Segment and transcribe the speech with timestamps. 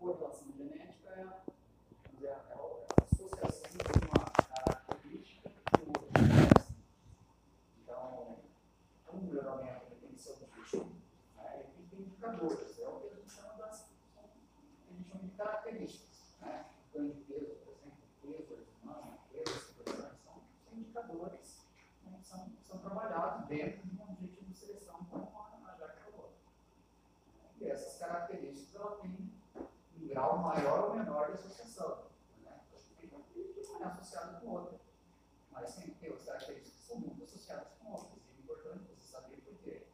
[0.00, 1.42] correlação genética é, a-
[2.22, 6.20] é a associação de uma característica com outra.
[7.82, 8.38] Então,
[9.12, 10.90] um melhoramento ele tem que ser objetivo,
[11.36, 11.60] né?
[11.60, 15.30] ele tem que indicadores, é o que a gente chama das a gente chama de
[15.36, 16.64] características, né?
[16.94, 21.60] Ganho de peso, por exemplo, peso, mão, peso, são indicadores
[22.06, 26.00] né, que são, são trabalhados dentro de um objetivo de seleção, como a, a Jaque
[26.10, 26.32] falou.
[27.60, 29.30] E essas características ela tem um
[30.10, 32.04] grau maior ou menor de associação.
[32.44, 32.60] Né?
[33.80, 34.78] É associada com outra,
[35.52, 38.18] mas tem, tem outras características que são muito associadas com outras.
[38.26, 39.86] E é importante você saber por quê.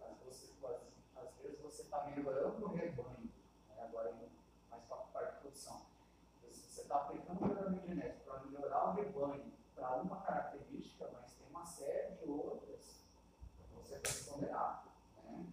[0.00, 0.56] Às vezes,
[1.16, 3.30] às, vezes você está melhorando o rebanho,
[3.68, 3.84] né?
[3.84, 4.30] agora indo
[4.70, 5.82] mais para a parte de produção.
[6.42, 11.46] Você está aplicando o melhoramento genético para melhorar o rebanho para uma característica, mas tem
[11.48, 13.04] uma série de outras
[13.58, 14.84] que você tem que ponderar.
[15.24, 15.46] Né?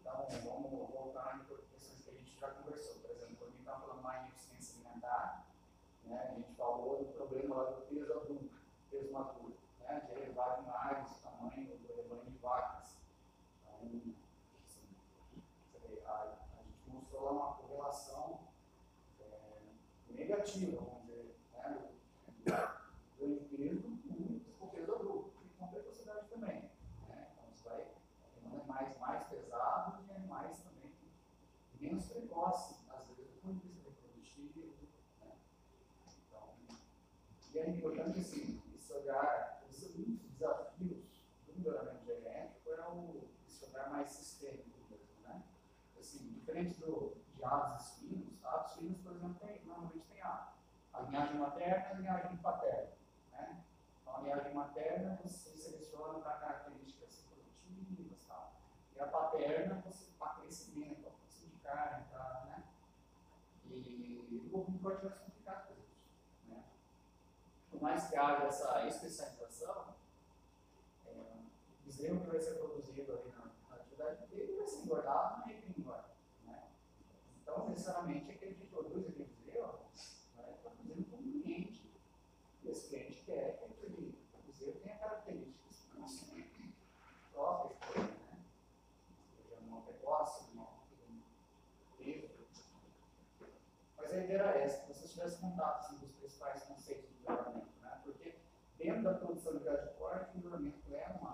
[0.00, 2.96] Então, vamos voltar em questões que a gente já conversou.
[3.00, 5.46] Por exemplo, quando a gente está falando mais de eficiência alimentar,
[6.04, 8.50] né, a gente falou do problema lá do peso adulto,
[8.90, 12.96] peso maduro, né, de elevar demais o tamanho do rebanho de vacas.
[13.62, 14.14] Então,
[14.62, 14.86] assim,
[15.72, 18.40] você vê, a, a gente mostrou lá uma correlação
[19.20, 20.82] é, negativa,
[21.54, 21.80] né,
[22.44, 23.82] do ganho de peso
[24.58, 26.70] com o peso adulto, e com precocidade também.
[27.08, 27.28] Né?
[27.32, 27.86] Então, você vai
[28.34, 30.92] tendo animais mais pesados e animais também
[31.80, 34.60] menos precoces, às vezes, do ponto de vista reprodutivo.
[35.20, 35.32] Né?
[36.28, 36.54] Então,
[37.54, 39.62] e é importante, assim, esse olhar,
[39.96, 41.04] um dos desafios
[41.46, 45.42] do melhoramento genético é o, esse olhar mais sistêmico mesmo, né?
[45.98, 50.13] Assim, diferente do, de aves e suínos, aves e suínos, por exemplo, tem, normalmente tem
[51.14, 52.90] linhagem materna e a linhagem paterna,
[53.30, 53.64] né?
[54.00, 58.52] Então, a linhagem materna você seleciona para características reprodutivas e tal.
[58.96, 62.64] E a paterna você para crescimento, para produção de carne, para, né?
[63.66, 65.94] E o bovino pode mais complicado para isso,
[66.48, 66.64] né?
[67.70, 69.94] Por mais que haja essa especialização,
[71.06, 75.46] é, o bezerro que vai ser produzido ali na, na atividade dele vai ser engordado
[75.46, 76.10] na ele engorda,
[76.44, 76.64] né?
[77.40, 79.84] Então, necessariamente, aquele que produz aquele bezerro
[80.36, 81.82] vai estar produzindo para um cliente.
[82.62, 85.86] E esse cliente quer que aquele bezerro tenha características
[87.32, 88.38] próprias para ele, né?
[89.36, 90.68] Seja uma precoce, uma
[91.98, 92.30] livre.
[93.96, 97.80] Mas a ideia era essa, que você tivesse contato assim, dos principais conceitos do melhoramento,
[97.80, 98.00] né?
[98.02, 98.36] Porque
[98.76, 101.33] dentro da produção de gás de corte, o melhoramento é uma,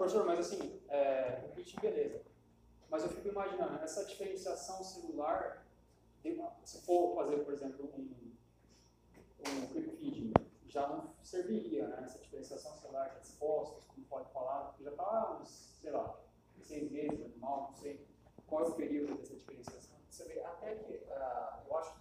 [0.00, 2.22] professor, mas assim, é, kit, beleza.
[2.88, 5.66] Mas eu fico imaginando, essa diferenciação celular,
[6.64, 8.32] se for fazer, por exemplo, um,
[9.46, 10.32] um quick feeding,
[10.68, 12.02] já não serviria, né?
[12.04, 16.18] Essa diferenciação celular de expostos, como pode falar, porque já está uns, sei lá,
[16.62, 18.06] seis meses animal, não sei
[18.46, 19.96] qual é o período dessa diferenciação.
[20.08, 22.00] Você vê, até que, ah, eu acho que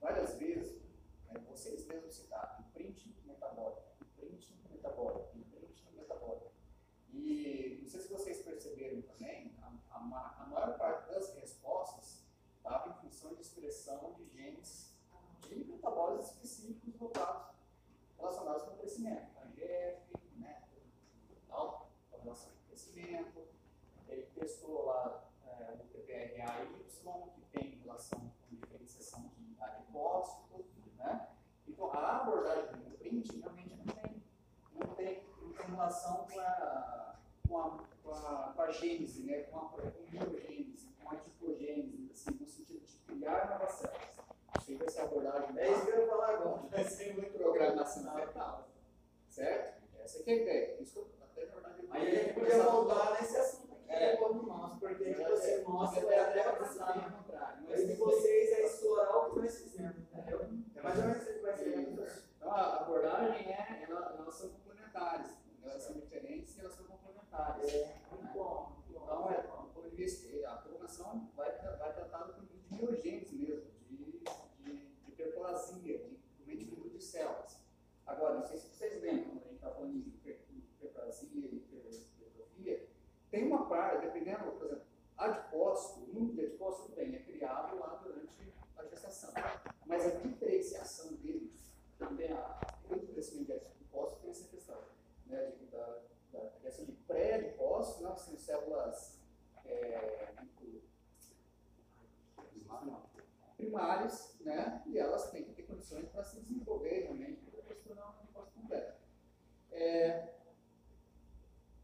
[0.00, 0.82] várias vezes,
[1.30, 6.52] né, vocês mesmos citaram, imprint metabólico, imprint metabólico, imprint metabólico.
[7.12, 9.54] E não sei se vocês perceberam também,
[10.02, 12.22] a, a ma- a maior parte das respostas
[12.56, 14.92] estava em função de expressão de genes
[15.48, 17.54] de metabólicos específicos voltados,
[18.18, 19.30] relacionados com o crescimento.
[19.42, 20.00] AGF,
[20.38, 20.62] né,
[21.48, 23.42] tal, com relação ao crescimento.
[24.08, 26.82] Ele testou lá é, o PPRA-Y,
[27.34, 30.66] que tem relação com diferenciação de adipócitos,
[30.96, 31.28] né?
[31.66, 34.22] Então, a abordagem do print realmente não tem,
[34.74, 37.16] não tem, não tem relação com a,
[37.48, 39.42] com a, com a, com a gênese, né?
[39.44, 44.18] com a com a biogênese, com a tipogênese, assim, no sentido de criar novas células.
[44.54, 45.50] Acho que vai ser a abordagem.
[45.62, 46.62] É isso que eu ia falar agora.
[46.70, 48.68] Vai ser muito programação fetal.
[49.28, 49.82] Certo?
[50.02, 50.80] Essa é a ideia.
[50.82, 54.12] Isso que eu até, na verdade, Aí a gente podia voltar nesse assunto aqui É.
[54.12, 57.62] depois nosso, porque tipo assim, nossa, Mas vai é até no contrário.
[57.68, 60.40] Mas de vocês é explorar o que nós fizemos, entendeu?
[60.74, 61.78] É mais ou menos isso que vai ser.
[61.78, 62.24] Isso.
[62.36, 65.30] Então, a abordagem é, ela- elas são complementares,
[65.62, 67.72] elas são diferentes e elas são complementares.
[67.74, 68.72] É, muito bom.
[68.84, 69.04] muito bom.
[69.04, 72.52] Então, é, do ponto de vista, a programação vai, tra- vai tratar do ponto de
[72.54, 74.22] vista de biogênese mesmo, de, de,
[74.64, 77.60] de hiperplasia, de realmente número de células.
[78.06, 81.56] Agora, não sei se vocês lembram, quando a gente está falando de hiper- hiperplasia e
[81.56, 82.88] hipertrofia,
[83.30, 84.84] tem uma parte, dependendo, por exemplo,
[85.16, 89.32] adipócito, o número de adipócitos, tudo bem, é criado lá durante a gestação.
[89.86, 92.60] Mas a diferenciação deles, também a,
[92.90, 94.78] muito crescimento de adipócitos tem essa questão,
[95.26, 95.98] né, de, da,
[96.32, 99.20] da criação de pré-adipócitos, né, que são células
[99.64, 100.82] é, muito-
[103.56, 107.84] primárias, né, e elas têm que ter condições para se desenvolver realmente para depois se
[107.84, 109.00] tornar um adipócito completo.
[109.70, 110.28] É,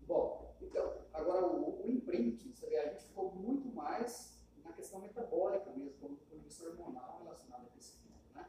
[0.02, 5.00] Bom, então, agora o, o imprint, você vê, a gente ficou muito mais na questão
[5.00, 8.48] metabólica mesmo, como produção hormonal relacionada a crescimento, né?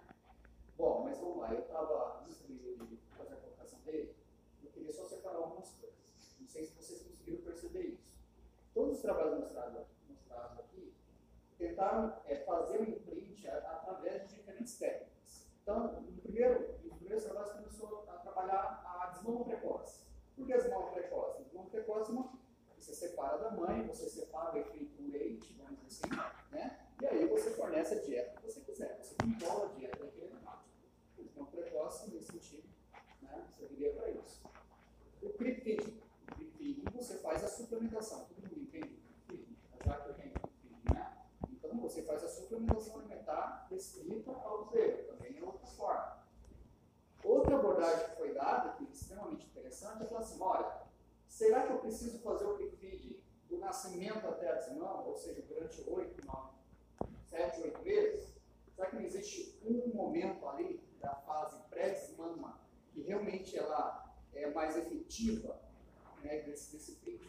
[0.77, 4.15] Bom, mas vamos lá, eu estava, antes de de fazer a colocação dele,
[4.63, 5.97] eu queria só separar algumas coisas.
[6.39, 8.07] Não sei se vocês conseguiram perceber isso.
[8.99, 10.93] Os trabalhos mostrados, mostrados aqui
[11.57, 15.47] tentaram é, fazer o imprint a- através de diferentes técnicas.
[15.63, 20.03] Então, no primeiro, nos primeiros trabalhos começou a trabalhar a desmama precoce.
[20.35, 21.43] Por que desmama precoce?
[21.43, 22.39] Desmama precoce é uma
[22.77, 26.89] você separa da mãe, você separa o efeito leite, vamos dizer assim, né?
[27.01, 30.65] E aí você fornece a dieta que você quiser, você controla a dieta daquele animal.
[31.17, 32.67] Então, precoce, nesse sentido,
[33.21, 33.45] né?
[33.57, 34.41] Serviria para isso.
[35.21, 36.01] O feeding.
[36.31, 38.25] O feeding, você faz a suplementação.
[38.25, 39.57] Todo mundo entende o creep feeding?
[39.85, 41.17] Já que eu tenho creep feeding, né?
[41.51, 46.23] Então, você faz a suplementação alimentar restrita ao zero, também é outra forma.
[47.23, 50.81] Outra abordagem que foi dada, que é extremamente interessante, é falar assim, olha,
[51.27, 55.41] será que eu preciso fazer o creep feeding do nascimento até a desmama, ou seja,
[55.41, 56.53] durante oito, nove,
[57.29, 58.35] sete, oito meses?
[58.75, 62.59] Será que não existe um momento ali da fase pré-desmama
[62.91, 65.59] que realmente ela é mais efetiva
[66.23, 67.27] né, desse, desse print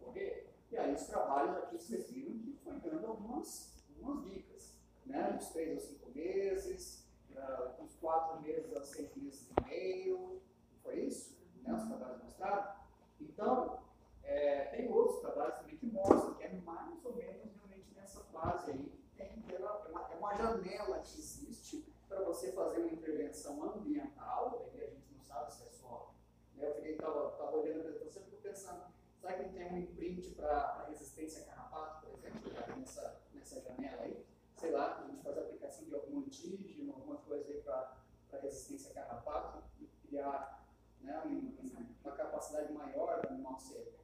[0.00, 0.45] ocorrer?
[0.70, 5.32] E aí os trabalhos aqui vocês viram que foi dando algumas, algumas dicas, né?
[5.32, 7.06] Dos três aos cinco meses,
[7.36, 10.40] ah, dos quatro meses aos seis meses e meio,
[10.82, 11.36] foi isso?
[11.62, 12.76] Né, os trabalhos mostraram?
[13.20, 13.80] Então,
[14.24, 18.70] é, tem outros trabalhos também que mostram que é mais ou menos realmente nessa fase
[18.72, 22.80] aí, tem que ter uma, é uma- é uma janela que existe para você fazer
[22.80, 26.12] uma intervenção ambiental, aí a gente não sabe se é só.
[26.56, 28.84] Né, eu fiquei, estava olhando a apresentação e fico pensando,
[29.20, 33.60] será que não tem um imprint para resistência a carrapato, por exemplo, já nessa, nessa
[33.60, 34.24] janela aí?
[34.56, 37.96] Sei lá, a gente faz a aplicação de algum antígeno, alguma coisa aí para
[38.40, 40.64] resistência a carrapato e criar
[41.00, 43.94] né, um- um- uma capacidade maior do animal ser,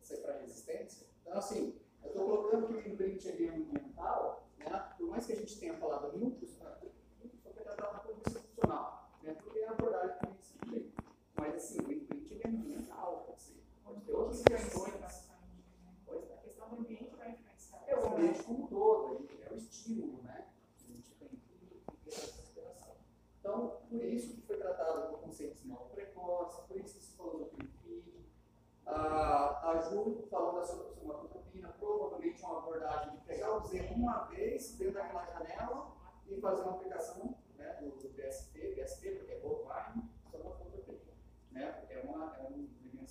[0.00, 1.06] ser para resistência.
[1.22, 5.32] Então, assim, eu estou colocando que o imprint ali é ambiental, né, por mais que
[5.32, 6.52] a gente tenha falado tá, núcleos
[7.42, 10.70] só tratado do ponto de vista funcional, né, porque é a abordagem que a gente
[10.70, 10.92] tem.
[11.34, 13.59] Mas, assim, o imprint é ambiental, ser.
[13.90, 15.30] Pode ter outras questões.
[16.06, 16.34] Pois é.
[16.34, 17.82] A questão do ambiente vai influenciar.
[17.88, 20.46] É o ambiente como um todo, é o estímulo, né?
[20.78, 22.94] A gente tem que ter essa consideração.
[23.40, 27.16] Então, por isso que foi tratado o conceito de sinal precoce, por isso que se
[27.16, 28.30] falou do PIFID.
[28.86, 34.76] A, a Ju falou da somatotropina, provavelmente uma abordagem de pegar o Z uma vez
[34.76, 35.96] dentro daquela janela
[36.28, 40.70] e fazer uma aplicação né, do, do BST, BST, porque é bovine, somatotropina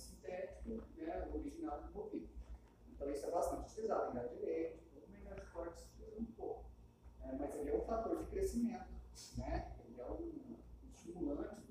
[0.00, 2.30] sintético, né, original do movimento.
[2.92, 5.86] Então isso é bastante utilizado né, em gado de leite, tudo, mas é as cortes
[6.18, 6.64] um pouco.
[7.22, 8.90] É, mas ele é um fator de crescimento,
[9.36, 9.76] né?
[9.84, 10.56] ele é um
[10.92, 11.69] estimulante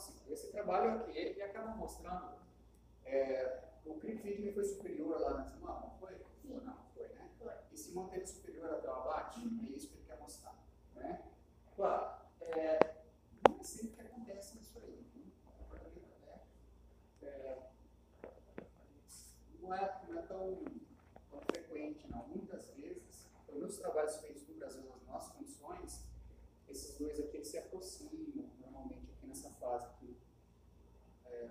[0.00, 2.40] assim, esse trabalho aqui, ele acaba mostrando.
[3.04, 6.14] É, o CRIFID foi superior lá na semana, não foi?
[6.40, 6.60] Sim.
[6.64, 7.30] Não, foi, né?
[7.38, 7.52] Foi.
[7.72, 10.56] E se manteve superior até o abate, é isso que ele quer mostrar.
[10.94, 11.22] Né?
[11.76, 12.78] Claro, é,
[13.48, 15.06] não é sempre que acontece isso aí.
[15.14, 16.40] né?
[17.22, 17.58] É,
[19.60, 20.64] não, é, não é tão,
[21.30, 22.26] tão frequente, não.
[22.28, 26.04] Muitas vezes, pelo menos os trabalhos feitos no Brasil nas nossas condições,
[26.68, 28.29] esses dois aqui eles se aproximam
[29.70, 30.16] fase aqui.
[31.26, 31.48] É,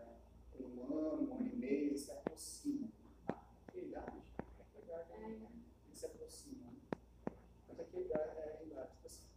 [0.59, 2.89] um ano, um ano e meio, se aproximam.
[3.29, 3.39] Ah,
[3.71, 4.21] que idade?
[4.73, 5.21] Que?
[5.21, 5.47] Eles
[5.93, 6.73] se aproximam.
[7.67, 9.27] Mas aqui a idade é a idade, assim.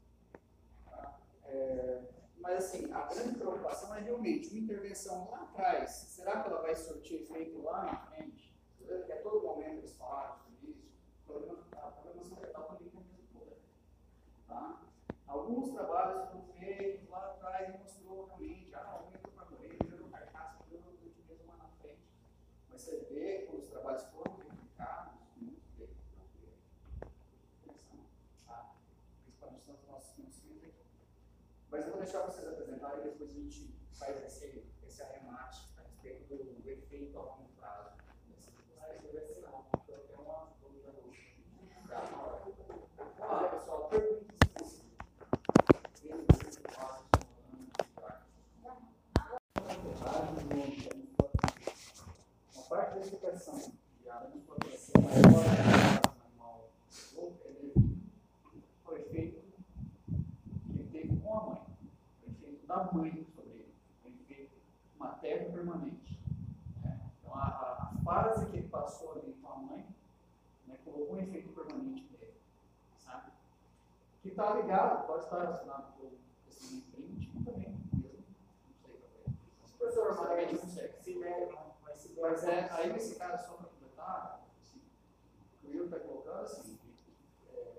[0.85, 1.21] Tá?
[1.45, 2.03] É,
[2.39, 5.91] mas assim, a grande preocupação é realmente uma intervenção lá atrás.
[5.91, 8.53] Será que ela vai surtir efeito lá na frente?
[8.79, 10.91] Que a todo momento eles falaram sobre isso.
[11.25, 13.63] Programação fetal também o mesmo problema.
[14.49, 14.83] Tá?
[15.27, 20.11] Alguns trabalhos foram feitos lá atrás e mostrou realmente, ah, aumento para morrer, melhorou o
[20.11, 22.03] carcaço, melhorou o último mês uma na frente.
[22.69, 26.53] Mas você vê que os trabalhos foram verificados, muito bem, tranquilo.
[27.63, 28.11] Interessante.
[28.47, 28.75] Tá?
[29.25, 31.01] Principalmente nos nossos conhecimentos aqui.
[31.73, 35.83] Mas eu vou deixar vocês apresentarem e depois a gente faz esse, esse arremate a
[35.83, 37.97] respeito do efeito a longo prazo.
[38.79, 38.89] Ah,
[43.21, 45.73] Ah, pessoal, perguntas específicas.
[52.55, 56.71] Uma parte da explicação de anos pode ser maior animal
[57.17, 57.99] ou é devido
[58.85, 59.41] ao efeito
[60.67, 61.63] que ele teve com a mãe,
[62.81, 63.75] o mãe sobre ele,
[64.05, 64.53] o efeito
[64.99, 66.19] materno permanente.
[66.83, 67.01] né?
[67.21, 69.87] Então, a, a, fase que ele passou ali com a mãe
[70.67, 72.35] né, colocou um efeito permanente nele,
[72.99, 73.31] sabe?
[74.23, 76.11] Que está ligado, pode estar relacionado com
[76.49, 78.25] esse imprint também, mesmo,
[78.65, 79.33] não sei qual é.
[79.79, 81.03] Professor, Sabe que a gente mas consegue.
[81.03, 81.53] se der,
[81.83, 84.81] mas se der, Mas é, aí nesse caso, só para completar, assim,
[85.65, 86.79] o Will está colocando assim,
[87.53, 87.73] é,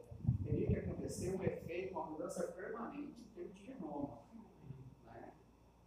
[0.44, 4.20] teria que acontecer um efeito, uma mudança permanente em termos de genoma.
[5.06, 5.32] Né?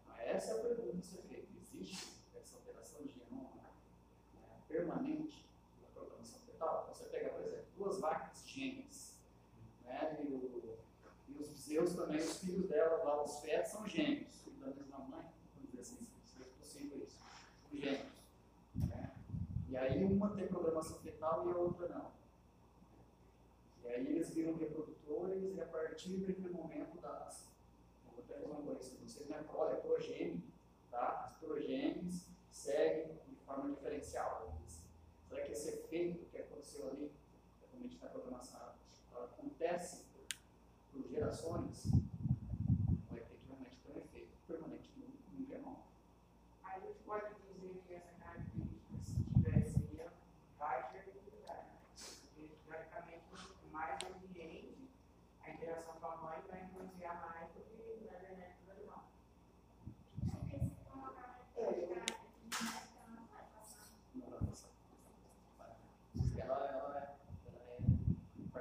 [0.04, 1.48] Então, essa é a pergunta a ser feita.
[1.56, 3.62] Existe essa alteração de genoma
[4.34, 5.46] né, permanente
[5.80, 6.82] na programação fetal?
[6.82, 9.14] Então, você pega, por exemplo, duas vacas gêmeas,
[9.82, 10.78] né, e, o,
[11.28, 14.98] e os bezerros também, os filhos dela, lá, os fetos, são gêmeos, filhos da mesma
[14.98, 15.24] mãe,
[15.54, 17.18] vamos dizer assim, se é possível isso,
[17.72, 18.12] gêmeos.
[18.74, 19.14] né?
[19.70, 22.12] E aí uma tem programação fetal e a outra não.
[23.84, 27.45] E aí eles viram reprodutores e a partir daquele momento das.
[28.46, 29.44] Fazer uma sei, né?
[29.52, 30.42] Olha, é progênio,
[30.90, 31.24] tá?
[31.26, 34.56] As progenes seguem de forma diferencial.
[34.60, 34.84] Eles-
[35.28, 37.10] Será que esse efeito que aconteceu ali,
[37.60, 38.74] realmente na programação,
[39.12, 40.04] acontece
[40.92, 41.86] por gerações?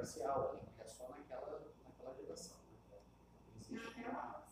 [0.05, 2.13] parcial é só naquela, naquela.
[2.13, 2.35] Né?
[2.37, 2.99] Então,
[3.59, 4.43] existe uma...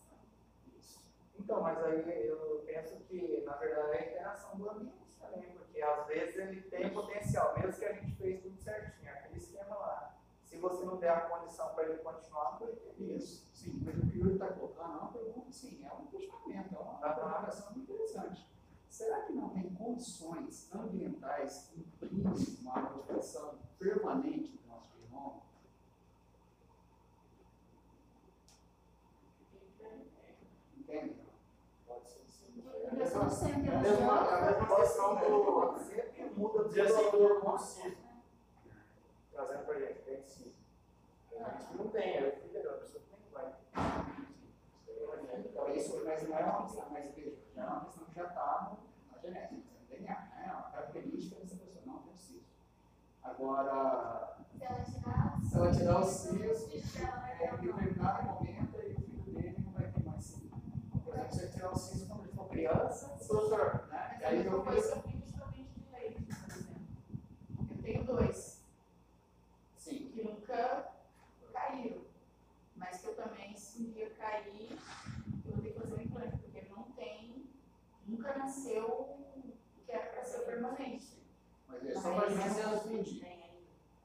[0.76, 1.00] Isso.
[1.38, 5.80] Então, mas aí eu penso que, na verdade, é a interação do ambiente também, porque
[5.80, 6.96] às vezes ele tem Isso.
[6.96, 10.18] potencial, mesmo que a gente fez tudo certinho, é aquele esquema lá.
[10.44, 12.96] Se você não der a condição para ele continuar, não vai ter.
[13.00, 13.80] Isso, sim.
[13.86, 16.98] Mas o que ele está colocando é uma pergunta, sim, é um questionamento, é uma
[16.98, 18.48] provocação interessante.
[18.90, 24.63] Será que não tem condições ambientais que imprimem uma proteção permanente
[33.14, 35.80] sou sempre É a mesma, é a mesma questão do.
[35.80, 37.98] Sempre muda do assim do consigo.
[39.32, 40.54] Trazendo pra gente, tem sim.
[41.40, 43.54] A gente não tem, eu fui legal, a pessoa tem, vai.
[45.40, 48.24] Então, isso, mas não é uma questão, mas veja, já é uma questão que já
[48.26, 48.78] está
[49.12, 50.46] na genética, no DNA, né?
[50.48, 52.46] É uma característica dessa pessoa, não tem cisto.
[53.24, 54.38] Agora,
[55.44, 60.04] Se ela tirar o é, em determinado momento, aí o filho dele não vai ter
[60.04, 60.62] mais cisto.
[61.04, 62.23] Por exemplo, se ele tirar o for
[62.54, 64.10] criança, Professor, né?
[64.14, 65.14] Mas aí eu exemplo.
[67.70, 68.62] Eu tenho dois
[69.78, 70.92] Sim, que nunca
[71.52, 72.02] caíram.
[72.76, 74.78] Mas que eu também, se um dia cair,
[75.46, 77.50] eu vou ter que fazer um implante, porque não tem,
[78.08, 79.46] nunca nasceu o
[79.86, 81.22] que era para ser permanente.
[81.68, 83.26] mas é só para eu entendi.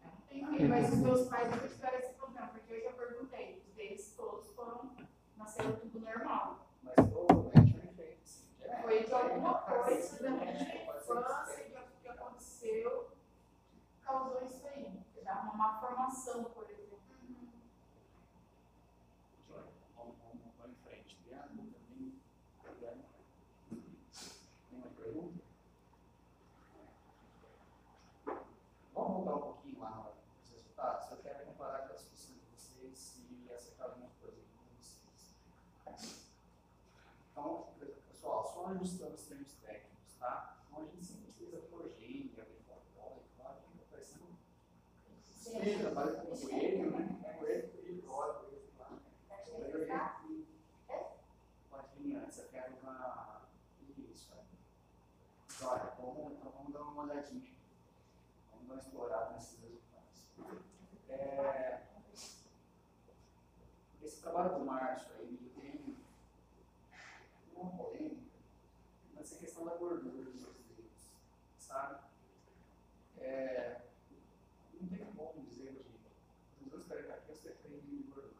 [0.03, 2.93] Eu não tenho filho, mas os meus pais nunca tiveram esse problema, porque eu já
[2.93, 4.97] perguntei, os deles todos foram,
[5.37, 6.38] nasceram tudo normal.
[11.15, 13.11] Infância que, que aconteceu,
[14.03, 15.03] causou isso aí.
[15.25, 16.99] Dá uma má formação, por exemplo.
[19.49, 20.17] Vamos, vamos,
[20.57, 21.19] vamos em frente.
[21.25, 22.19] Tem a dúvida, tem,
[22.81, 23.89] tem
[24.71, 25.45] tem uma pergunta?
[28.95, 31.11] Vamos voltar um pouquinho lá nos resultados.
[31.11, 36.31] Eu quero comparar com a discussão de vocês e acertar algumas coisas com vocês.
[37.33, 37.69] Então,
[38.09, 40.57] pessoal, só ajustando os termos técnicos, tá?
[40.69, 44.39] Então, a gente sempre utiliza progênia, glifosato, claro que fica parecendo
[45.63, 47.19] Sim, parece um coelho, né?
[47.25, 47.39] É
[52.83, 53.43] uma.
[53.69, 54.49] É.
[55.61, 57.51] Olha, então vamos dar uma olhadinha.
[58.53, 60.29] Vamos dar uma explorada nesses resultados.
[61.09, 61.83] É,
[64.03, 65.97] esse trabalho do Márcio aí, ele tem
[67.57, 68.31] uma polêmica
[69.15, 71.11] nessa questão da gordura dos dedos,
[71.59, 72.05] sabe?
[73.19, 73.81] É,
[74.81, 75.85] não tem como dizer
[76.57, 78.35] que os dois caricatos defendem de gordura.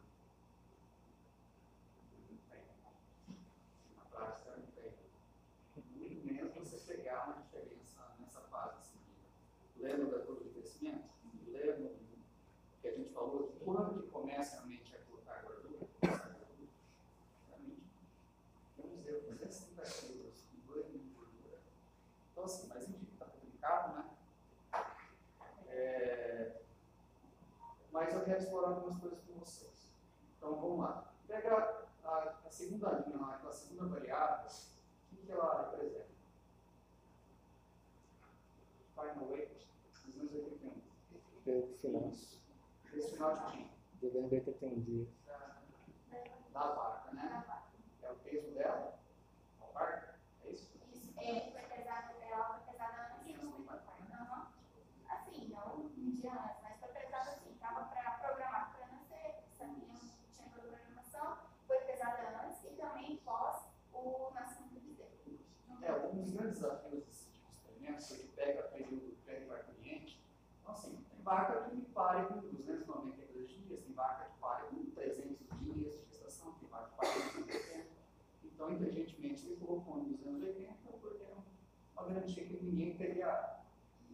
[2.29, 2.61] Não tem.
[3.97, 4.93] Na prática não tem.
[5.95, 9.27] Muito menos você pegar uma diferença nessa fase seguida.
[9.77, 11.09] Lembra da curva de crescimento?
[11.47, 11.91] Lembra
[12.81, 15.87] que a gente falou que quando que começa realmente a colocar gordura?
[16.01, 17.83] Realmente,
[18.77, 21.59] vamos dizer, 230 quilos e 2 mil de gordura.
[22.31, 24.09] Então, assim, mas enfim, está publicado, né?
[25.67, 26.61] É,
[27.91, 29.93] mas eu quero explorar algumas coisas com vocês.
[30.37, 31.13] Então vamos lá.
[31.27, 36.09] Pega a, a segunda linha lá, aquela segunda variável, o que, que ela representa?
[38.95, 39.67] Final weight,
[40.03, 40.81] 281.
[41.45, 42.11] Período final.
[43.19, 45.07] Devendo 81 dias.
[46.53, 47.43] Da vaca, né?
[48.01, 48.97] É o peso dela?
[49.61, 50.15] A vaca?
[50.45, 50.71] É isso?
[50.93, 54.47] Isso, é, foi pesada, ela foi pesada antes do Aham.
[55.09, 59.85] Assim, não um dia antes, mas foi pesada assim, tava pra, programado para nascer, sabia,
[60.33, 65.39] tinha programação, foi pesada antes e também pós o nascimento do bezerro.
[65.81, 70.23] É, um dos grandes desafios desse tipo de experimento foi que pega período pré-cliente.
[70.61, 75.37] Então, assim, tem vaca que pare com 292 dias, tem vaca que pare com 300
[75.61, 77.87] dias de gestação, tem vaca que pare com 280.
[78.45, 81.35] Então, inteligentemente, ele colocou em 280 porque era
[81.95, 83.59] uma garantia que ninguém teria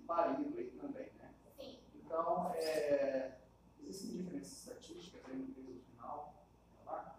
[0.05, 1.33] parido aí também, né?
[1.57, 3.37] Sim, Então, é,
[3.81, 6.35] existem diferenças estatísticas aí no peso final
[6.85, 7.15] da vaca?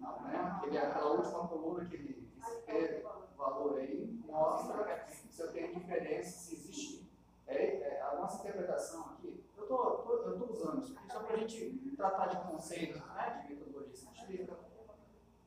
[0.00, 0.38] Não, né?
[0.56, 2.26] Aquele, aquela última coluna, aquele
[2.68, 3.02] esse
[3.36, 7.06] valor aí, mostra se eu tenho diferença, se existe.
[7.46, 11.96] É, é, a nossa interpretação aqui, eu estou usando isso aqui só para a gente
[11.96, 14.56] tratar de conceitos né, de metodologia científica.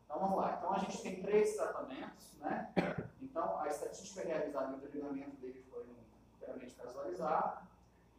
[0.05, 0.55] Então vamos lá.
[0.57, 2.73] Então a gente tem três tratamentos, né?
[3.21, 5.85] Então a estatística realizada e o treinamento dele foi
[6.35, 7.67] inteiramente casualizado.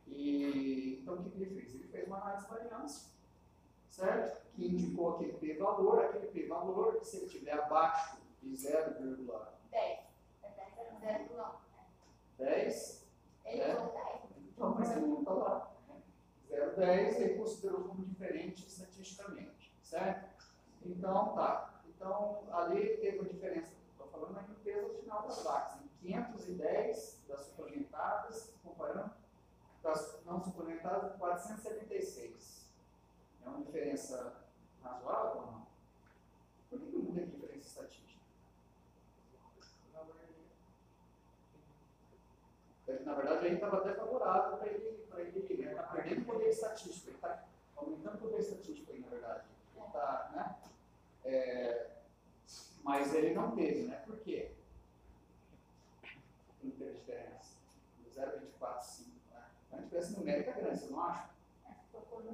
[0.07, 1.75] E então o que ele fez?
[1.75, 3.11] Ele fez uma análise de variância,
[3.89, 4.41] certo?
[4.55, 9.99] Que indicou aquele p-valor, aquele p-valor, se ele estiver abaixo de 0,10, 10.
[10.43, 11.55] É 10, é 0, não.
[12.39, 13.07] 10,
[13.45, 13.75] Ele É.
[13.75, 14.21] falou 10.
[14.49, 15.71] então mas ele não está lá.
[16.51, 16.75] 0,10.
[16.77, 20.29] 10, ele considerou como diferente estatisticamente, certo?
[20.85, 21.83] Então, tá.
[21.89, 27.25] Então, ali teve uma diferença, estou falando aqui no peso final das vacas, em 510
[27.29, 29.13] das suplementadas, comparando
[29.83, 32.71] das não suplementadas, 476.
[33.45, 34.45] É uma diferença
[34.83, 35.67] razoável ou não?
[36.69, 38.21] Por que não tem diferença estatística?
[43.05, 47.09] Na verdade, aí estava até favorável para ele, para ele, ele está perdendo poder estatístico,
[47.09, 47.45] ele está
[47.77, 49.45] aumentando o poder estatístico aí, na verdade.
[49.77, 50.57] Ele tá, né?
[51.25, 51.91] É,
[52.83, 53.97] mas ele não teve, né?
[54.07, 54.53] Por quê?
[56.63, 57.61] Não teve diferença.
[58.15, 59.45] 0,245, né?
[59.73, 61.31] A diferença numérica é grande, você não acha?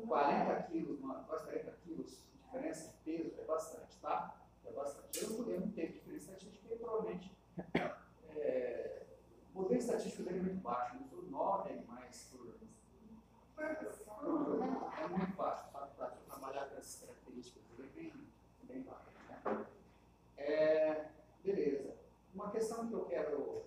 [0.06, 4.36] 40 quilos, mano, quase 40 quilos de diferença de peso é bastante, tá?
[4.64, 5.22] É bastante.
[5.22, 7.32] Eu não, eu não teve diferença estatística porque provavelmente
[8.36, 9.02] é,
[9.54, 12.54] o poder estatístico dele é muito baixo, eu uso 9 animais por,
[13.58, 15.68] É muito tá?
[15.96, 18.12] Para trabalhar com essas características, é bem,
[18.64, 18.86] bem.
[19.44, 19.66] Né?
[20.36, 21.08] É,
[21.42, 21.96] beleza.
[22.34, 23.64] Uma questão que eu quero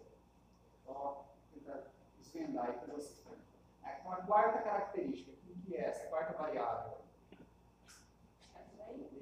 [1.54, 1.88] tentar
[2.20, 3.26] desvendar aí para vocês.
[3.84, 7.00] É uma quarta característica, o que é essa quarta variável?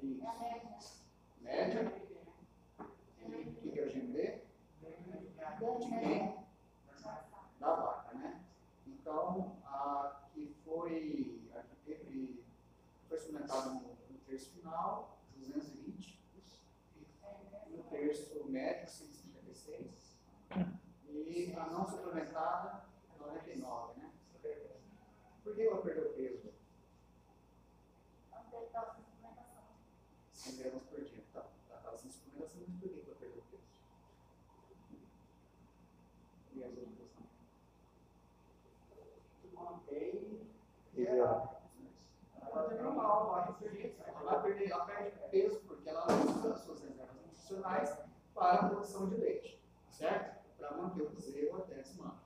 [0.02, 1.02] Isso.
[1.40, 1.92] Média.
[2.78, 4.42] O que é o GMD?
[7.58, 8.40] Da vaca, né?
[8.86, 12.44] Então, a que foi, a que teve,
[13.56, 16.18] no, no terço final, 220,
[17.70, 20.18] no terço médio, 156,
[21.06, 22.84] e a não suplementada,
[23.18, 24.12] 99, né?
[25.42, 26.52] Por que ela perdeu peso?
[30.32, 31.22] 100 gramas por dia.
[31.32, 33.62] Tá, ela estava sem suplementação, mas por que ela perdeu peso?
[36.54, 36.98] E as outras
[39.52, 39.82] não?
[40.94, 41.62] Ideal.
[42.40, 43.48] Ela terminou mal, ela vai
[44.20, 47.16] ela perder, ela perde peso porque ela usa as suas reservas
[47.68, 47.98] nutricionais
[48.34, 50.38] para a produção de leite, certo?
[50.56, 52.22] Para manter o bezerro até desmama.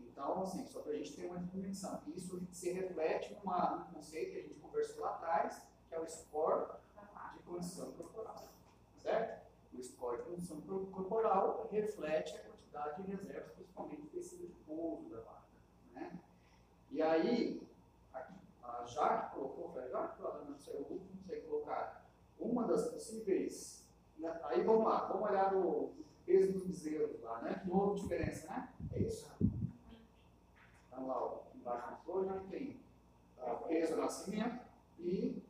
[0.00, 2.02] Então, assim, só para a gente ter uma dimensão.
[2.14, 6.08] Isso se reflete numa, num conceito que a gente conversou lá atrás, que é o
[6.08, 6.66] score
[7.34, 8.48] de condição corporal,
[9.02, 9.42] certo?
[9.72, 15.20] O score de condição corporal reflete a quantidade de reservas, principalmente tecido de pouso da
[15.20, 15.42] vaca,
[15.92, 16.18] né?
[16.90, 17.66] E aí,
[18.12, 22.06] aqui, a Jaque colocou, foi a Jaque a Ana Céu, não sei colocar,
[22.38, 23.81] uma das possíveis?
[24.44, 25.92] Aí vamos lá, vamos olhar o
[26.24, 27.62] peso dos bezerros lá, né?
[27.66, 28.72] Não houve diferença, né?
[28.92, 29.30] É isso?
[30.86, 32.80] Então lá, ó, embaixo na flor já tem
[33.40, 34.64] ah, peso ao nascimento
[34.98, 35.42] e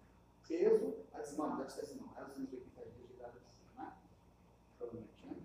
[0.46, 3.36] peso a desmama, deve ser não, é 280 dias de idade,
[3.76, 3.92] né?
[4.78, 5.36] Provavelmente, né?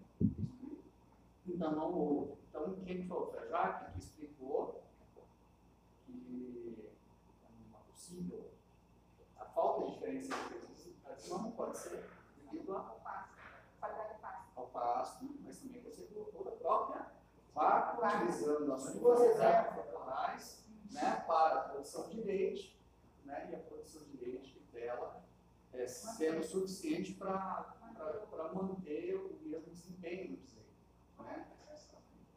[1.48, 2.34] Então não houve.
[2.50, 3.32] Então quem falou?
[3.32, 4.84] Foi a Jaque que explicou
[6.06, 6.92] que
[7.70, 8.52] uma possível
[9.38, 12.10] a falta de diferença entre a desmama pode ser
[12.52, 12.97] devido ao
[14.78, 17.12] pasto, mas também você colocou a própria
[17.54, 22.80] vaca utilizando as suas reservas corporais né, para a produção de leite,
[23.26, 25.24] né, e a produção de leite dela
[25.74, 27.76] é, sendo suficiente para
[28.54, 30.66] manter o mesmo desempenho do bezerro.
[31.20, 31.48] Né?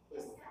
[0.09, 0.51] Pois não.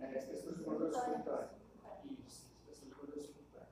[0.00, 1.50] É, espessura de gordura subcutânea.
[2.26, 3.68] Isso, espessura de gordura subcutânea.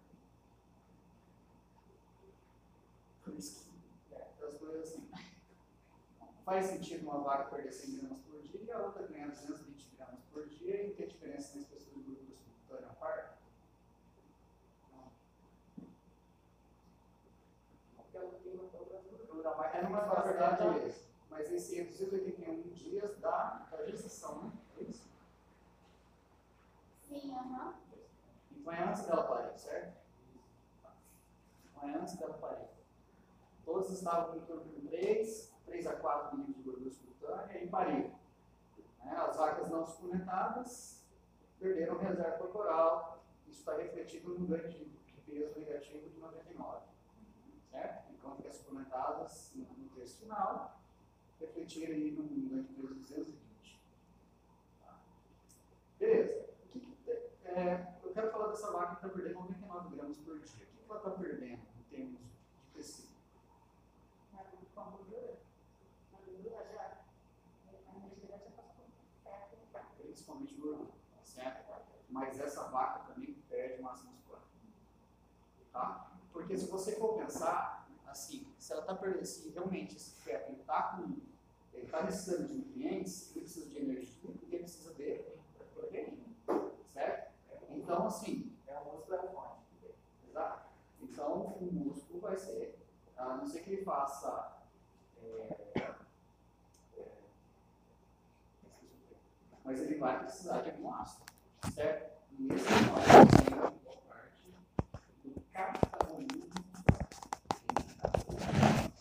[3.24, 3.64] Por isso
[4.08, 5.08] que, é, as coisas assim.
[6.46, 10.20] Faz sentido uma vaca perder 100 gramas por dia e a outra ganhar 220 gramas
[10.32, 13.38] por dia e ter diferença na espessura de gordura subcutânea a par?
[14.92, 15.10] Não.
[17.96, 20.94] Porque ela tem uma outra Gordura a mais, é, mas na verdade,
[21.28, 24.52] mas esse 281 dias da, da gestação, né?
[24.78, 25.10] É isso?
[27.08, 27.74] Sim, aham.
[28.52, 29.96] Então é antes dela parir, certo?
[31.72, 32.68] Então é antes dela parir.
[33.64, 38.10] Todos estavam em torno de 3, 3 a 4 milímetros de gordura subcutânea e pariram.
[39.04, 39.16] Né?
[39.16, 41.04] As vacas não suplementadas
[41.58, 43.22] perderam reserva corporal.
[43.46, 44.86] Isso está refletido no ganho de
[45.26, 46.86] peso negativo de 99.
[47.70, 48.12] Certo?
[48.12, 50.80] Enquanto que as suplementadas no, no terço final
[51.38, 53.80] refletiram aí num ganho de peso de 220.
[54.80, 54.98] Tá?
[55.98, 56.46] Beleza.
[56.74, 60.38] O que que é, eu quero falar dessa vaca que está perdendo 99 gramas por
[60.38, 60.64] dia.
[60.64, 63.16] O que, que ela está perdendo em termos de tecido?
[64.74, 65.38] Com a gordura.
[66.12, 66.98] A gordura já.
[67.66, 69.56] A energia já passou por perto.
[70.26, 70.90] Principalmente gordura,
[71.22, 71.72] certo?
[72.08, 74.42] Mas essa vaca também perde massa muscular.
[75.72, 76.12] Tá?
[76.32, 80.82] Porque se você for pensar, assim, se ela está perdendo, se realmente esse feto está
[80.96, 81.16] com,
[81.72, 85.24] ele está necessitando de nutrientes, ele precisa de energia, porque precisa de
[85.74, 86.24] proteína,
[86.92, 87.32] certo?
[87.70, 89.94] Então, assim, É um músculo é a fonte.
[90.28, 90.68] Exato.
[91.00, 92.78] Então, o músculo vai ser,
[93.16, 94.60] a não ser que ele faça.
[95.22, 95.94] é,
[99.66, 101.24] mas ele vai precisar de aminoácido,
[101.74, 102.16] certo?
[102.38, 103.70] Aminoácido tem uma
[104.08, 104.54] parte
[105.24, 106.46] do catabolismo.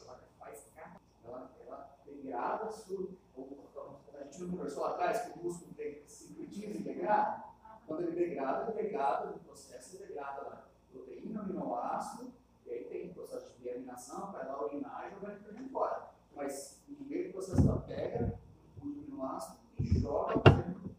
[0.01, 5.39] Ela faz cata- ela, ela degrada su- ou- ou- A gente conversou lá atrás que
[5.39, 7.43] o músculo tem sintetiza e degrada?
[7.87, 12.33] Quando ele degrada, ele degrada no processo, degrada lá proteína, aminoácido,
[12.65, 16.09] e aí tem o processo de deaminação, vai lá urinar e jogar nitrogênio fora.
[16.35, 18.33] Mas no meio do processo ela pega
[18.81, 20.89] o aminoácido e para joga pra dentro,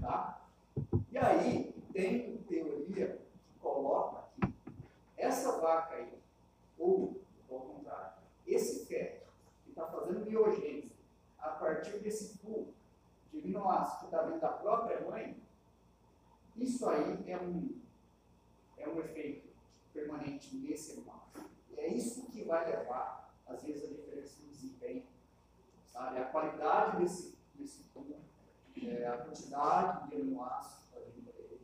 [0.00, 0.40] tá?
[1.16, 4.52] E aí tem teoria que coloca que
[5.16, 6.12] essa vaca aí,
[6.78, 9.26] ou ao contrário, esse feto
[9.64, 10.92] que está fazendo biogênese
[11.38, 12.74] a partir desse pool
[13.32, 15.42] de aminoácidos que está vindo da própria mãe,
[16.54, 17.80] isso aí é um,
[18.76, 19.48] é um efeito
[19.94, 21.30] permanente nesse animal.
[21.70, 25.06] E é isso que vai levar, às vezes, a diferença no desempenho,
[25.86, 26.18] sabe?
[26.18, 28.20] A qualidade desse, desse pool,
[28.84, 31.60] é, a quantidade de aminoácidos que está vindo dele.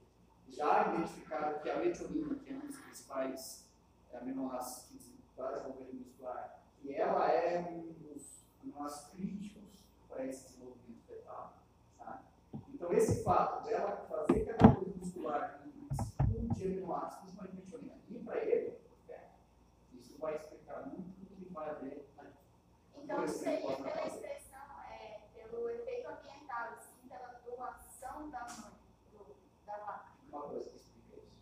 [0.52, 3.66] Já identificaram que a metionina, que é um dos principais
[4.12, 9.62] é, aminoácidos para desenvolvimento muscular, que ela é um dos aminoácidos críticos
[10.08, 11.54] para esse desenvolvimento fetal.
[11.96, 12.20] Sabe?
[12.68, 15.72] Então, esse fato dela fazer catabolismo muscular com
[16.54, 19.28] de aminoácidos, principalmente metionina, e para ele, é,
[19.94, 22.24] isso vai explicar muito do que vai haver na
[22.94, 28.71] Então, que seria pela expressão, é, pelo efeito ambiental, e sim pela doação da mãe.
[30.32, 31.32] Uma coisa que explica isso.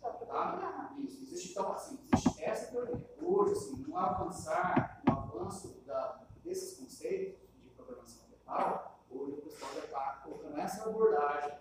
[0.00, 0.94] Só Tá?
[0.98, 3.06] Isso, existe então assim, existe essa teoria.
[3.20, 9.72] Hoje, assim, no avançar, no avanço da, desses conceitos de programação fetal, hoje o pessoal
[9.74, 11.58] já está colocando essa abordagem,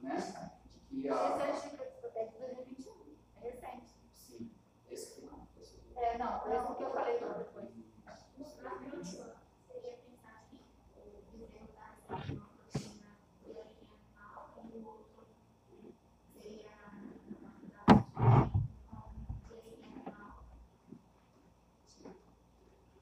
[0.00, 0.50] né?
[0.72, 1.14] De que a.
[1.14, 2.92] Esse é o Chico de 2021,
[3.36, 3.94] é recente.
[4.12, 4.50] Sim,
[4.90, 5.46] esse não.
[5.46, 7.44] que É, não, esse que eu falei não.
[9.04, 10.56] Seria pensar que
[10.96, 13.10] o bezerro da cidade uma proteína
[13.44, 15.26] de origem animal e o outro
[16.32, 16.70] seria
[17.40, 17.50] uma
[19.46, 20.44] de origem animal.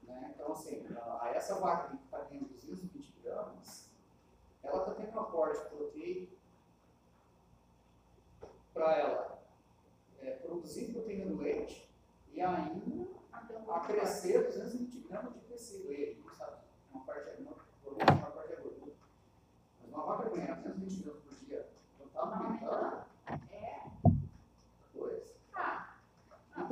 [0.03, 0.31] Né?
[0.35, 3.89] Então, assim, a, a essa vaca que está tendo 220 gramas,
[4.63, 6.31] ela está tendo um aporte proteico
[8.73, 9.43] para ela
[10.21, 11.89] é, produzir proteína do leite
[12.31, 13.11] e ainda
[13.69, 15.91] a crescer 220 gramas de tecido.
[15.91, 16.57] E aí, sabe,
[16.93, 18.93] uma parte é uma, uma parte é gordura.
[19.81, 23.05] Mas uma vaca ganhar 220 gramas por dia, não está aumentando
[23.51, 23.89] É.
[24.93, 25.25] coisa.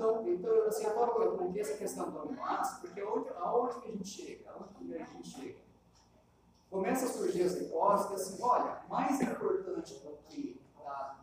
[0.02, 3.92] Então, então assim, falo, eu coloquei essa questão do aminoácido, porque onde, aonde que a
[3.92, 4.50] gente chega?
[4.50, 5.60] Aonde a gente chega?
[6.72, 11.20] Começa a surgir as hipóteses assim, olha, mais importante do que a,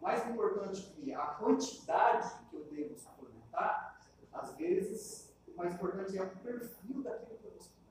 [0.00, 4.00] mais importante que a quantidade que eu devo suplementar,
[4.32, 7.90] às vezes, o mais importante é o perfil daquilo que eu vou suplementar.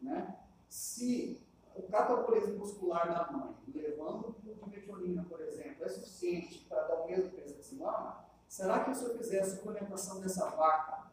[0.00, 0.38] Né?
[0.66, 7.02] Se o catabolismo muscular da mãe, levando de metionina, por exemplo, é suficiente para dar
[7.02, 11.06] o mesmo peso que se mama, será que se eu fizer a suplementação dessa vaca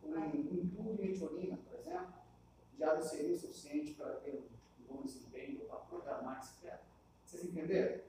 [0.00, 2.14] com um tubo de metionina, por exemplo,
[2.78, 4.42] já não seria o suficiente para ter
[4.80, 6.86] um bom desempenho, para programar esse feto?
[7.26, 8.00] Vocês entenderam?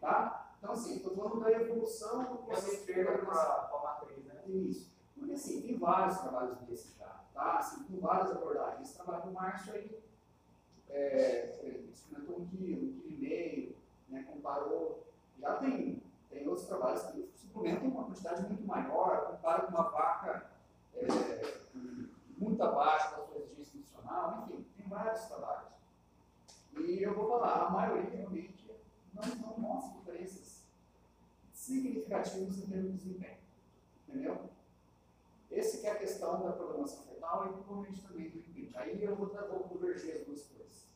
[0.00, 0.54] Tá?
[0.58, 3.68] Então, assim, estou falando da evolução do Você conceito de programação.
[3.68, 4.42] para a matriz, né?
[4.46, 4.88] Isso.
[5.16, 7.58] Porque assim, tem vários trabalhos desses já, tá?
[7.58, 8.88] Assim, com várias abordagens.
[8.88, 9.98] Esse trabalho do Márcio aí,
[10.90, 13.76] é, experimentou um quilo, um quilo e meio,
[14.08, 15.04] né, comparou.
[15.40, 20.50] Já tem, tem outros trabalhos que suplementam uma quantidade muito maior, compara com uma vaca
[20.94, 21.06] é,
[22.36, 25.68] muito abaixo da sua exigência nutricional, enfim, tem vários trabalhos.
[26.76, 28.70] E eu vou falar, a maioria realmente
[29.12, 30.64] não, não mostra diferenças
[31.52, 33.38] significativas em termos de desempenho.
[34.08, 34.50] Entendeu?
[35.50, 38.76] Esse é a questão da programação fetal e provavelmente também do implante.
[38.76, 40.86] Aí eu vou, vou convergir as duas coisas.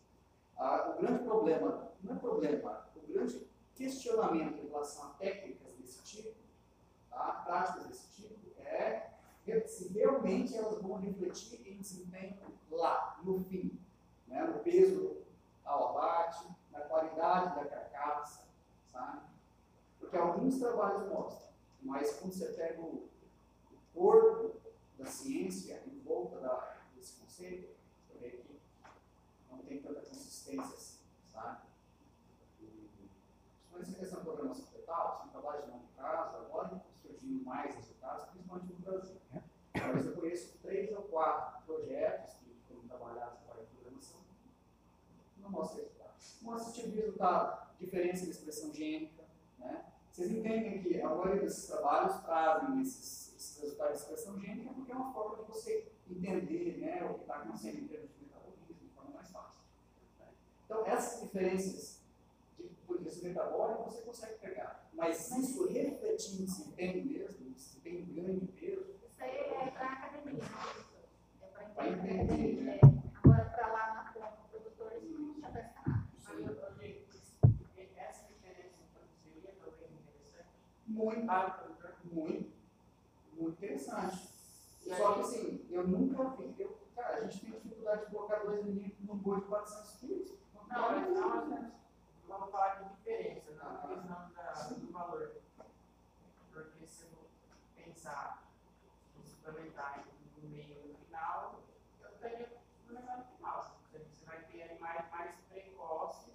[0.57, 3.52] Ah, o grande problema, não é problema, o grande
[3.83, 6.37] questionamento em relação a técnicas desse tipo,
[7.11, 7.43] tá?
[7.45, 9.11] práticas desse tipo, é
[9.67, 12.37] se realmente elas vão refletir em desempenho
[12.71, 13.77] lá, no fim,
[14.29, 14.45] né?
[14.45, 15.17] no peso
[15.65, 18.45] ao abate, na qualidade da carcaça,
[18.93, 19.21] sabe?
[19.99, 21.49] Porque alguns trabalhos mostram,
[21.83, 23.09] mas quando você pega o
[23.95, 24.57] o corpo
[24.99, 27.69] da ciência em volta da, desse conceito,
[28.09, 28.61] você vê que
[29.51, 30.99] não tem tanta consistência assim,
[31.31, 31.61] sabe?
[32.61, 32.93] E,
[33.73, 37.75] Principalmente essa questão da programação fetal, são trabalhos de longo prazo, agora estão surgindo mais
[37.75, 39.17] resultados, principalmente no Brasil.
[39.75, 44.21] Mas eu conheço três ou quatro projetos que foram trabalhados com a programação.
[45.39, 46.15] Não mostra resultado.
[46.43, 49.23] Mostra tipo de resultado, diferença de expressão gênica.
[49.59, 49.85] Né?
[50.11, 54.91] Vocês entendem que a maioria desses trabalhos trazem esses, esses resultados de expressão gênica porque
[54.91, 58.67] é uma forma de você entender né, o que está acontecendo em termos de metabolismo
[58.75, 59.61] de forma mais fácil.
[60.19, 60.27] né?
[60.67, 62.02] Então, essas diferenças
[63.03, 64.89] de polícia metabólica você consegue pegar.
[64.95, 69.87] Mas isso refletir em desempenho mesmo, em desempenho ganho de peso, Isso aí é para
[69.93, 70.43] academia.
[71.41, 72.23] É para entender.
[72.23, 72.81] entender, né?
[72.83, 73.19] É.
[73.25, 76.07] Agora, para lá na ponta, produtores não já vai nada.
[76.25, 77.03] Mas eu projeto
[77.97, 80.51] essa diferença em produzir talvez interessante.
[80.87, 82.53] muito, o produtor, muito,
[83.33, 84.33] muito interessante.
[84.81, 86.55] Só que assim, eu nunca vi.
[86.59, 90.33] Eu, cara, a gente tem dificuldade de colocar dois meninos num boi de 400 quilos.
[90.69, 91.82] Não, não, mas
[92.33, 95.33] vamos falar de diferença, não questão da, do valor.
[96.53, 97.31] Porque se eu
[97.77, 98.43] pensar
[99.17, 100.05] em suplementar
[100.37, 101.61] no meio e no final,
[102.03, 102.49] eu tenho
[102.81, 103.77] suplementar no final.
[103.91, 106.35] Você você vai ter animais mais precoces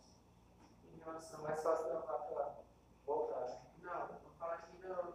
[0.83, 2.55] em relação a Mais fácil da vaca
[3.05, 3.39] voltar.
[3.41, 3.61] né?
[3.81, 5.13] Não, vou falar aqui bezerro.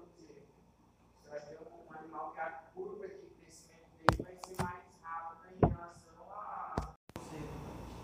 [1.23, 5.55] Você vai ter um animal que a curva de crescimento dele vai ser mais rápida
[5.55, 6.95] em relação a.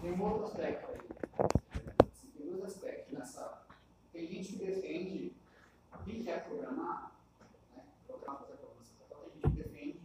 [0.01, 0.99] Tem um outro aspecto aí.
[2.13, 3.67] Assim, tem dois aspectos nessa.
[4.13, 5.33] Tem gente que defende
[6.05, 7.13] quem quer programar,
[7.75, 7.85] né?
[8.07, 8.97] Programar fazer programação.
[9.07, 10.01] Então tem gente defende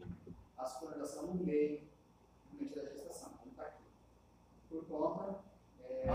[0.58, 1.82] a suplementação no meio,
[2.52, 3.84] no meio da gestação, como está aqui.
[4.69, 5.39] Por conta
[5.84, 6.08] é,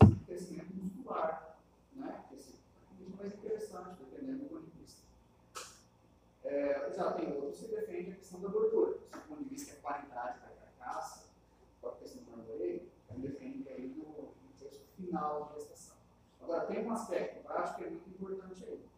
[0.00, 1.58] da do crescimento muscular,
[1.92, 2.24] né?
[2.28, 5.02] Que é mais interessante, dependendo do ponto de vista.
[6.44, 8.98] É, já tem outros que defendem a questão da gordura.
[9.12, 11.26] Do ponto de vista da qualidade da carcaça,
[11.84, 15.65] a questão do marmoreio, eu defendo aí no, no final gestação.
[16.46, 18.88] Agora, tem um aspecto prático que é muito importante aí.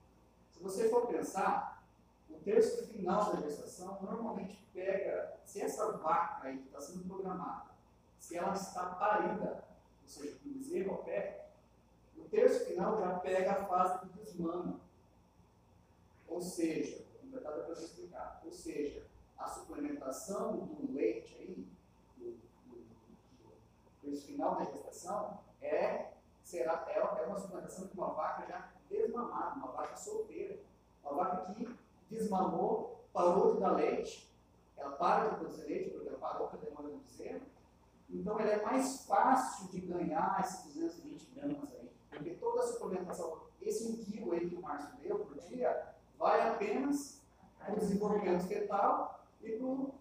[0.53, 1.83] Se você for pensar,
[2.29, 7.71] o terço final da gestação normalmente pega, se essa vaca aí que está sendo programada,
[8.19, 9.65] se ela está parida,
[10.03, 11.49] ou seja, com bezerro ao pé,
[12.19, 14.79] o terço final já pega a fase do desmama.
[16.29, 19.07] Ou seja, tentar depois explicar, ou seja,
[19.39, 21.67] a suplementação do leite aí,
[22.19, 22.31] do,
[22.67, 22.77] do,
[24.05, 26.18] do, do final da gestação, é,
[26.49, 30.59] será, é, é uma suplementação de uma vaca já desmamada, uma vaca solteira.
[31.05, 31.79] Uma vaca que
[32.11, 34.35] desmamou, parou de dar leite,
[34.77, 37.43] ela para de produzir leite porque ela parou com a demanda bezerro,
[38.09, 43.43] então ela é mais fácil de ganhar esses 220 gramas aí, porque toda a suplementação,
[43.61, 47.23] esse 1 quilo aí que o Márcio deu por dia, vai apenas
[47.59, 49.95] para o desenvolvimento fetal e para o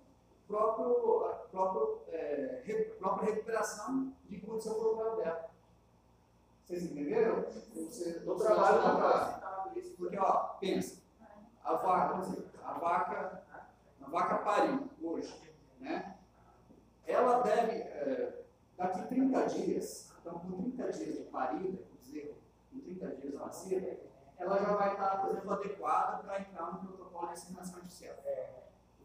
[0.48, 5.57] próprio, próprio, é, re, própria recuperação de condição corporal dela.
[6.68, 7.46] Vocês entenderam?
[7.74, 9.72] Você, Do trabalho da vaca.
[9.98, 11.02] Porque, ó, pensa,
[11.64, 13.44] a vaca, a vaca,
[14.02, 15.34] a vaca pariu hoje,
[15.80, 16.18] né?
[17.06, 22.80] Ela deve, é, daqui 30 dias, então com 30 dias de parida, quer dizer, com
[22.82, 24.00] 30 dias de nascida,
[24.38, 28.16] ela já vai estar, por exemplo, adequada para entrar no protocolo de inseminação artificial.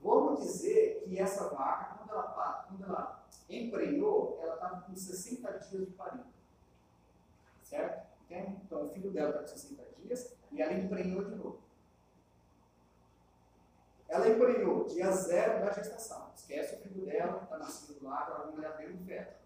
[0.03, 5.87] Vamos dizer que essa vaca, quando ela, quando ela emprenhou, ela estava com 60 dias
[5.87, 6.32] de parida.
[7.73, 8.07] Certo?
[8.25, 8.61] Entende?
[8.67, 11.63] Então, o filho dela está com 60 dias e ela emprenhou de novo.
[14.07, 16.31] Ela emprenhou dia zero da gestação.
[16.37, 19.41] Esquece o filho dela, está nascido lá, agora vamos olhar bem no feto.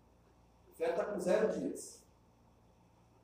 [0.68, 2.02] O feto está com zero dias.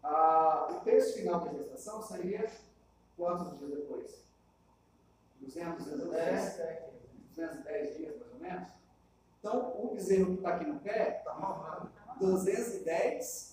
[0.05, 2.49] Ah, o terço final da gestação seria
[3.17, 4.25] quantos dias depois?
[5.41, 6.57] 200, 210?
[7.35, 8.69] 210 dias, mais ou menos.
[9.41, 11.91] Então, o bezerro que está aqui no pé, Tá mamando.
[12.21, 13.52] 210,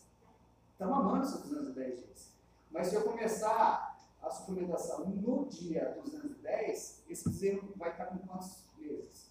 [0.79, 2.31] está mamando esses 210 dias.
[2.71, 8.63] Mas se eu começar a suplementação no dia 210, esse bezerro vai estar com quantos
[8.77, 9.29] meses?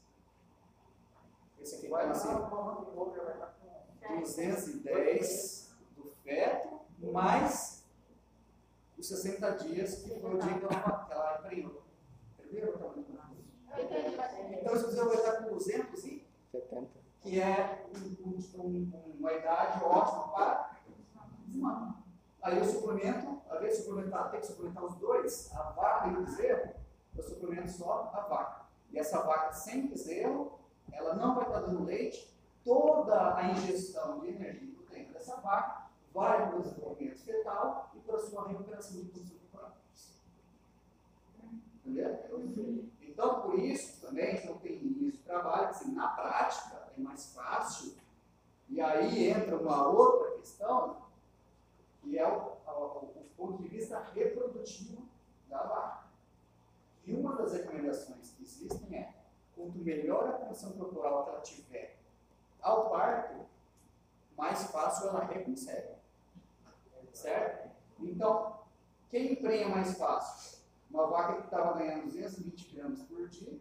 [1.58, 3.46] Esse aqui vai nascer nascer mamando de boca, vai estar
[4.06, 6.80] com 210 do feto,
[7.12, 7.82] mais
[8.98, 11.82] os 60 dias que foi o dia que ela, que ela emprenhou.
[12.38, 12.74] Entenderam?
[12.74, 13.44] o tamanho do nariz?
[13.76, 16.88] Eu entendi, mas Então esse bezerro vai estar com 200, e 70.
[17.22, 20.77] que é um- um- um- uma idade ótima para
[21.48, 22.02] desmamar.
[22.42, 26.16] Aí eu suplemento, a vez de suplementar, tem que suplementar os dois, a vaca e
[26.16, 26.74] o bezerro,
[27.16, 28.66] eu suplemento só a vaca.
[28.90, 30.58] E essa vaca sem bezerro,
[30.92, 32.32] ela não vai estar dando leite,
[32.64, 37.98] toda a ingestão de energia que tem dessa vaca vai para o desenvolvimento fetal e
[38.00, 39.72] para a sua recuperação de corporal.
[41.84, 42.88] Entendeu?
[43.02, 47.94] Então, por isso, também, não tem início de trabalho, assim, na prática é mais fácil.
[48.68, 50.96] E aí entra uma outra questão,
[52.00, 52.36] que é o,
[52.66, 55.02] o- o ponto de vista reprodutivo
[55.48, 56.08] da vaca.
[57.04, 59.14] E uma das recomendações existem é,
[59.54, 61.96] quanto melhor a condição corporal que ela tiver
[62.60, 63.46] ao parto,
[64.36, 65.96] mais fácil ela reconcebe.
[67.12, 67.70] Certo?
[68.00, 68.60] Então,
[69.10, 70.58] quem prenha mais fácil?
[70.90, 73.58] Uma vaca que estava ganhando 220 gramas por dia,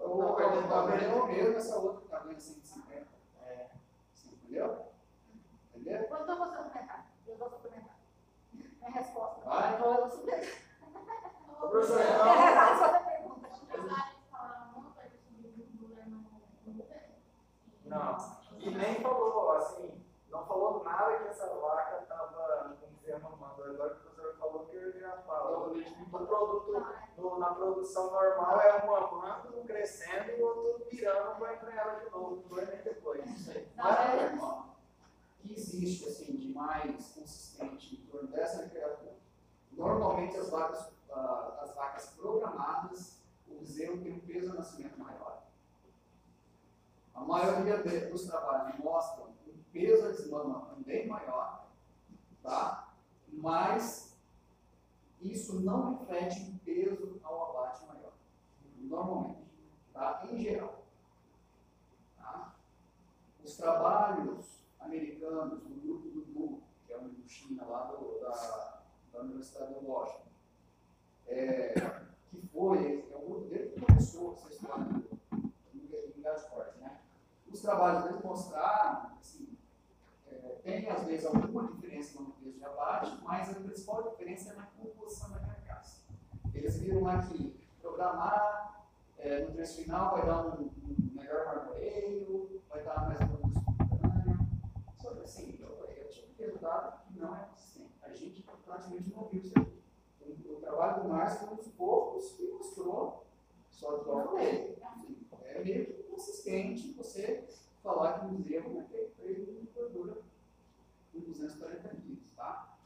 [0.00, 3.06] ou está perdendo o mesmo, essa outra que está ganhando 150.
[3.46, 3.66] É.
[4.14, 4.87] Você entendeu?
[6.08, 7.06] Quando eu vou suplementar?
[7.26, 7.96] Eu vou suplementar.
[8.52, 9.40] Minha resposta.
[9.48, 9.74] Vai.
[9.74, 10.58] Eu vou suplementar.
[11.60, 13.48] Ô, professor, É, então, pergunta.
[17.84, 18.38] Não.
[18.58, 23.62] E nem falou, assim, não falou nada que essa vaca estava, vamos dizer, mamando.
[23.64, 25.74] Agora o professor falou que eu já falo.
[25.74, 26.86] No produto,
[27.16, 31.74] no- na produção normal é um mamando, um crescendo e o outro virando vai para
[31.74, 33.24] ela de novo, dois nem depois.
[33.76, 33.84] Não.
[33.84, 34.64] Não, é- irmão,
[35.48, 39.16] que existe assim de mais consistente em torno dessa criatura.
[39.72, 45.42] Normalmente as vacas, ah, as vacas programadas, o bezerro tem um peso de nascimento maior.
[47.14, 51.66] A maioria dos trabalhos mostram um peso de mama também maior,
[52.42, 52.92] tá?
[53.28, 54.16] Mas
[55.20, 58.12] isso não reflete um peso ao abate maior,
[58.76, 59.42] normalmente,
[59.92, 60.26] tá?
[60.30, 60.82] Em geral.
[62.16, 62.54] Tá?
[63.42, 69.20] Os trabalhos americanos do grupo do Bu, que é um China lá do, da, da
[69.20, 70.28] Universidade de Washington,
[71.26, 71.74] é,
[72.30, 77.00] que foi, é o grupo dele que começou essa história do, do, forte, né?
[77.50, 79.56] Os trabalhos deles mostraram, assim,
[80.30, 84.56] é, tem às vezes alguma diferença no peso de abate, mas a principal diferença é
[84.56, 86.02] na composição da carcaça.
[86.54, 88.86] Eles viram lá que programar
[89.18, 93.67] é, no trecho final vai dar um, um melhor marmoreio, vai dar mais que
[95.28, 97.92] assim, eu, eu tive um resultado que não é consistente.
[98.02, 99.82] A gente praticamente não viu isso aqui.
[100.20, 103.26] O, o trabalho do Márcio foi um dos poucos que mostrou,
[103.70, 107.46] só que eu falei, assim, é meio que consistente você
[107.82, 110.18] falar que um bezerro vai ter preço de gordura
[111.12, 112.78] com 240 quilos, tá?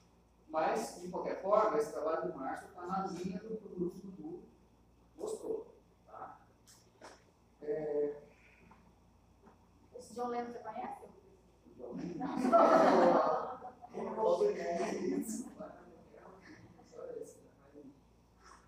[0.48, 3.98] Mas, de qualquer forma, esse trabalho do Márcio está na linha do que o grupo
[3.98, 4.42] do
[5.16, 5.74] mostrou,
[6.06, 6.40] tá?
[7.62, 8.16] É,
[9.96, 11.01] Esse John Lennon você conhece?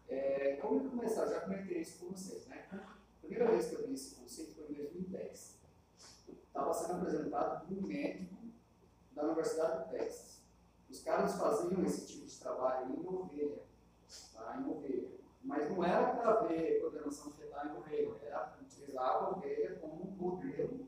[0.08, 2.66] É, como eu começar, já comentei isso com vocês, né?
[2.72, 2.86] A
[3.20, 5.60] primeira vez que eu vi esse conceito foi em 2010.
[6.28, 8.36] Estava sendo apresentado por um médico
[9.12, 10.40] da Universidade do Texas.
[10.88, 13.62] Os caras faziam esse tipo de trabalho em ovelha,
[14.32, 14.56] tá?
[14.56, 15.10] em ovelha.
[15.42, 20.10] Mas não era para ver coordenação fetal em ovelha, era utilizava a ovelha como um
[20.10, 20.83] modelo,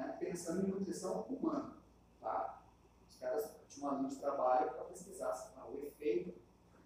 [0.00, 0.16] né?
[0.18, 1.76] pensando em nutrição humana.
[2.20, 2.62] Tá?
[3.08, 5.66] Os caras tinham uma linha de trabalho para pesquisar tá?
[5.66, 6.34] o efeito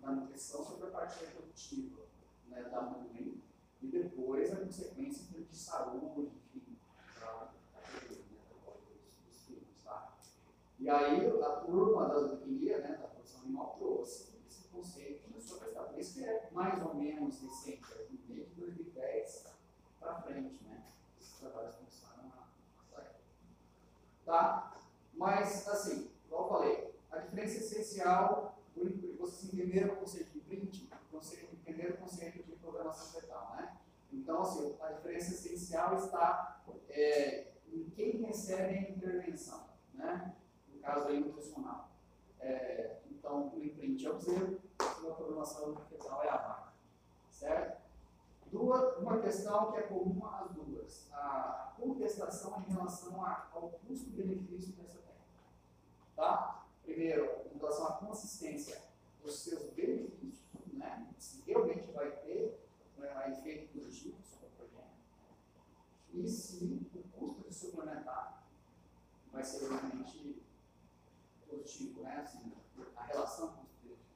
[0.00, 2.02] da nutrição sobre a parte reprodutiva
[2.48, 3.40] né, da mãe
[3.80, 6.76] e depois a consequência de saúde, enfim,
[7.18, 7.50] para
[9.28, 9.82] os filhos.
[9.84, 10.16] Tá?
[10.78, 15.60] E aí a turma da zootecnia, né, da produção animal, trouxe esse conceito e começou
[15.62, 15.84] a.
[15.84, 17.86] Por isso que é mais ou menos recente,
[18.26, 19.46] desde 2010
[20.00, 20.82] para frente, né?
[21.20, 21.83] Esses trabalhos.
[24.24, 24.76] Tá?
[25.14, 28.58] Mas, assim, igual eu falei, a diferença essencial,
[29.18, 30.88] vocês entenderam o conceito de print,
[31.52, 33.76] entenderam o conceito de programação fetal, né?
[34.12, 40.34] Então, assim, a diferença essencial está é, em quem recebe a intervenção, né?
[40.72, 41.90] No caso aí, nutricional.
[42.40, 46.72] É, então, o imprint é o zero, a programação fetal é a vaca,
[47.30, 47.83] certo?
[48.54, 54.74] Duas, uma questão que é comum às duas, a contestação em relação a, ao custo-benefício
[54.74, 55.42] dessa técnica.
[56.14, 56.64] Tá?
[56.84, 58.80] Primeiro, em relação à consistência
[59.20, 61.04] dos seus benefícios, né?
[61.18, 62.64] se realmente vai ter
[62.96, 64.94] um efeito positivo sobre o progênio,
[66.12, 68.46] e se o custo de suplementar
[69.32, 70.40] vai ser realmente
[71.50, 72.18] positivo, né?
[72.18, 72.52] assim,
[72.94, 74.14] a relação custo-benefício.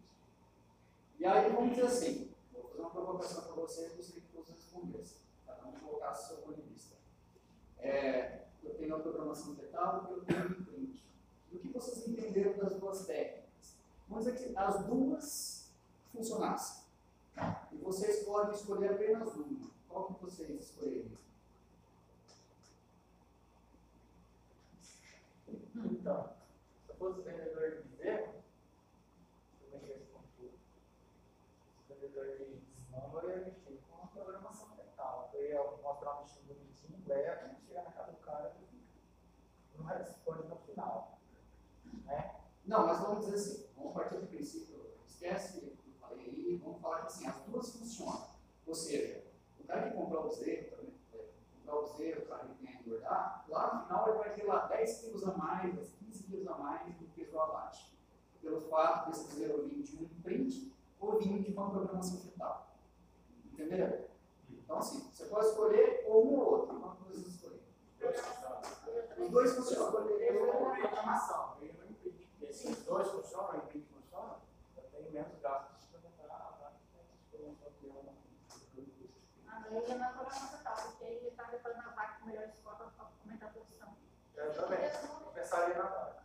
[1.18, 4.28] E aí, vamos dizer assim, vou fazer uma provocação para vocês, gostaria
[4.79, 6.97] respondessem, cada um colocasse ponto de vista.
[7.79, 11.03] É, eu tenho a programação fetal e eu tenho o imprint.
[11.53, 13.76] O que vocês entenderam das duas técnicas?
[14.09, 15.72] Vamos dizer que as duas
[16.12, 16.85] funcionassem.
[17.72, 19.70] E vocês podem escolher apenas uma.
[19.89, 21.18] Qual que vocês escolheriam?
[25.74, 26.33] Então,
[26.85, 28.35] se eu fosse vendedor de bezerro,
[29.62, 30.59] eu vendia esse conteúdo.
[31.89, 32.45] Vendedor de
[32.89, 35.31] desmama, eu ia mexer com a programação mental.
[35.35, 36.57] Eu ia mostrar um estilo
[37.09, 41.18] leve, chegar na casa do cara e não responde no final.
[42.04, 42.34] Né?
[42.66, 46.56] Não, mas vamos dizer assim, vamos partir do princípio, esquece o que eu falei aí,
[46.62, 48.28] vamos falar que assim, as duas funcionam.
[48.66, 49.24] Ou seja,
[49.59, 51.24] o cara que comprar o bezerro, é,
[51.56, 55.00] comprar o bezerro para ele ganhar engordar, lá no final ele vai ter lá 10
[55.00, 57.96] quilos a mais, 15 quilos a mais do peso do abate.
[58.42, 62.76] Pelo fato desse bezerro vir de um imprint ou vir de uma programação fetal.
[63.46, 64.09] Entenderam?
[64.68, 66.78] Então, assim, você pode escolher ou um ou outro.
[66.78, 67.62] Qual que você escolher?
[69.18, 70.06] Os dois funcionam.
[70.10, 72.26] Eu vou uma programação, eu não impedir.
[72.38, 74.36] Porque se os dois funcionam, o impedir funciona,
[74.76, 76.72] eu tenho menos gastos para a
[77.16, 78.12] experiência de uma.
[79.48, 82.50] Ah, eu ia na programação tal, porque aí ele está depois na vaca com melhor
[82.50, 82.90] score para
[83.24, 83.96] aumentar a produção.
[84.36, 84.80] Eu também.
[84.84, 86.18] Eu pensaria na vaga.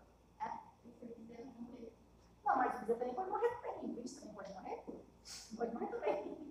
[2.46, 4.04] Não, mas você também pode morrer também.
[4.04, 4.84] Isso também pode morrer?
[5.58, 6.44] Pode morrer também.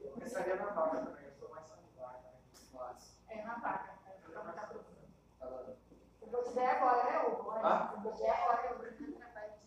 [0.00, 2.22] Eu pensaria na vaga também, eu sou mais sanitário.
[2.22, 2.30] Né?
[2.72, 3.94] Mas, É na vaca,
[4.30, 4.94] para aumentar a produção.
[5.40, 5.76] ela-
[6.20, 7.50] Se eu fizer agora, é o.
[7.50, 7.98] Ah?
[8.00, 8.86] Se eu fizer agora, eu vou
[9.18, 9.66] trabalho de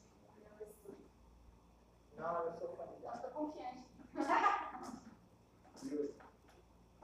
[2.18, 3.16] Não, eu sou Então, familiar.
[3.16, 3.86] estou confiante.
[5.84, 6.16] viu?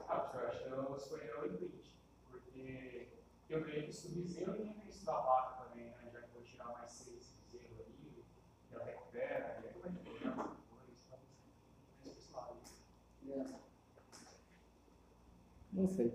[0.08, 1.92] Ah, professor, acho que eu escolhi o imprint,
[2.30, 3.08] porque
[3.48, 6.10] eu ganhei isso bezerro isso da vaca também, né?
[6.12, 8.24] Já que vou tirar mais seis bezerros ali,
[8.70, 12.56] ela recupera, e aí vai recuperar depois, então, esse lado.
[13.30, 13.46] É.
[15.72, 16.12] Não sei.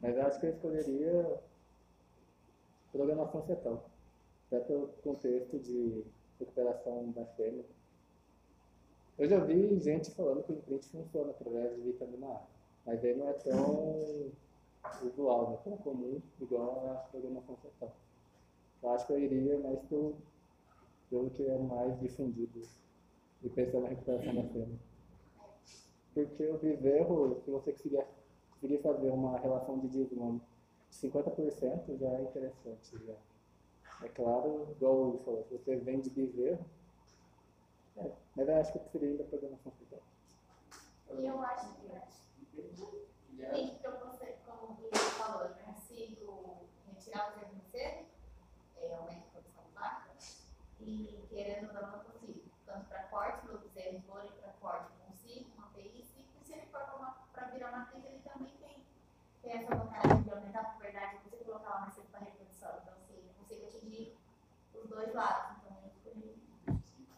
[0.00, 1.40] Mas acho que eu escolheria
[2.92, 3.90] programação fetal.
[4.46, 6.04] Até pelo contexto de
[6.38, 7.64] recuperação da fêmea.
[9.16, 12.46] Eu já vi gente falando que o imprint funciona através de vitamina A.
[12.84, 14.30] Mas aí não é tão
[15.02, 17.94] usual, não é tão comum igual a programação fetal.
[18.82, 20.16] Eu acho que eu iria mais pelo,
[21.10, 22.62] pelo que é mais difundido
[23.42, 24.78] e pensando na recuperação da fêmea.
[26.12, 28.06] Porque o bezerro, se você conseguir,
[28.52, 30.40] conseguir fazer uma relação de desmame
[30.90, 33.06] de 50% já é interessante.
[33.06, 33.14] Já.
[34.02, 36.64] É claro, igual o falou, se você vende bezerro,
[37.96, 40.02] é, mas eu acho que preferiria ainda programação fetal.
[41.18, 41.84] E eu acho que
[43.36, 43.56] Yeah.
[43.56, 46.16] Sim, que eu consigo, como o Luiz falou, eu consigo
[47.14, 48.06] retirar o termo cedo,
[48.76, 50.10] é, aumento a produção de vaca,
[50.80, 52.50] e querendo ou não, eu consigo.
[52.66, 56.66] Tanto para corte, meu bezerro for para corte, eu consigo manter isso, e se ele
[56.66, 56.80] for
[57.32, 58.84] para virar matriz, ele também tem,
[59.44, 62.78] essa vantagem de aumentar a puberdade, você colocar mais cedo para reprodução.
[62.82, 64.16] Então, assim, eu consigo atingir
[64.74, 65.58] os dois lados.
[65.58, 66.42] Então, eu escolhi.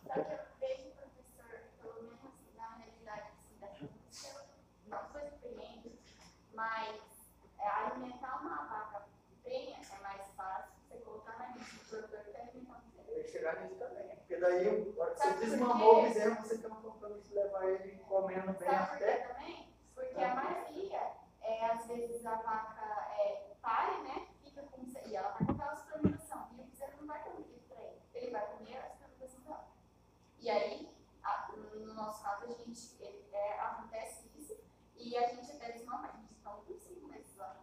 [0.03, 2.19] Só que eu vejo, professor, pelo menos
[2.57, 4.47] na realidade assim, da produção,
[4.89, 5.99] não sou experiente,
[6.53, 9.07] mas é, alimentar uma vaca
[9.47, 10.99] prenha é mais fácil você
[11.71, 14.17] que um chegar nisso também.
[14.17, 17.65] Porque daí, na hora que você desmamou o bezerro, você tem um compromisso de levar
[17.67, 19.17] ele comendo bem Sabe por até.
[19.29, 19.69] também?
[19.95, 24.29] Porque a maioria, é, às vezes a vaca é, pare, né?
[24.43, 26.49] Fica com, e ela vai com aquela suplementação.
[26.57, 28.03] E o bezerro não vai comer isso pra ele.
[28.15, 29.69] Ele vai comer a suplementação dela.
[30.39, 34.57] E aí, a- no nosso caso, a gente, ele, é, acontece isso
[34.97, 37.57] e a gente até desmama, a gente está por cinco meses lá.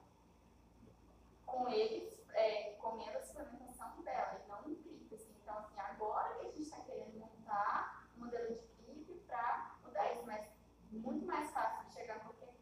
[1.45, 5.13] Com eles, é, comendo a suplementação dela e não um clipe.
[5.13, 5.35] Assim.
[5.41, 10.13] Então, assim, agora que a gente está querendo montar um modelo de clipe para mudar
[10.13, 10.47] isso, mas
[10.91, 12.53] muito mais fácil de chegar qualquer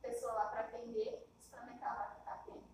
[0.00, 2.64] pessoa lá para atender, suplementar a vaca que tá tendo.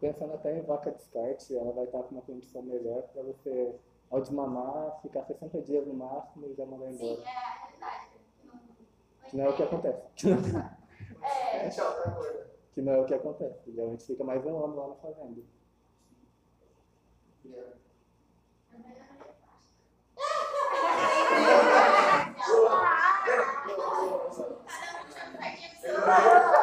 [0.00, 3.74] Pensando até em vaca descarte, ela vai estar com uma condição melhor para você,
[4.10, 7.20] ao desmamar, ficar 60 dias no máximo e já mandar Sim, embora.
[7.22, 8.10] é a realidade.
[8.44, 10.02] Não, não Que não é o que acontece.
[11.52, 12.46] É, Gente, outra coisa.
[12.72, 13.72] Que não é o que acontece.
[13.72, 15.42] Geralmente fica mais um ano lá na fazenda.
[17.44, 17.74] Yeah.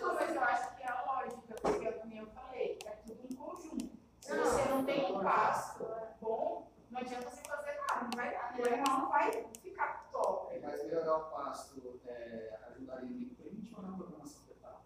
[0.00, 3.20] Não, mas eu acho que é a lógica, porque eu também eu falei, é tudo
[3.30, 3.90] em conjunto.
[4.20, 5.84] Se você não tem um passo
[6.20, 8.54] bom, não adianta você fazer nada, não vai dar.
[8.58, 9.30] O animal não vai
[9.62, 10.58] ficar top.
[10.62, 14.84] Mas melhorar o pasto é, ajudaria no imprint ou na programação fetal?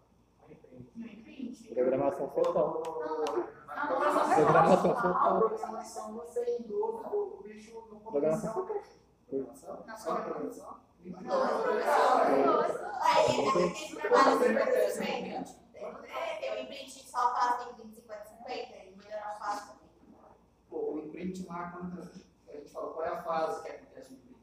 [0.95, 1.73] No imprint.
[1.73, 2.83] Programação fetal.
[3.67, 4.35] Na Programação
[4.73, 8.83] A programação você induz o bicho no Programação potencial.
[9.29, 9.83] fetal.
[9.85, 9.97] Programação?
[9.97, 10.83] Só programação?
[16.07, 19.75] É, tem o imprint só faz tem 50, 50 e melhorar o passo.
[20.69, 22.23] Pô, o imprint marca quantas.
[22.47, 24.33] A gente fala qual é a fase que acontece no imprint.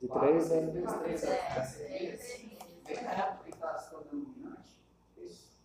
[0.00, 0.46] De três Quatro, anos.
[0.48, 2.42] seis meses, três É, anos, seis três meses.
[2.44, 2.82] meses.
[2.84, 4.80] Tem época que está se tornando dominante.
[5.18, 5.58] Isso.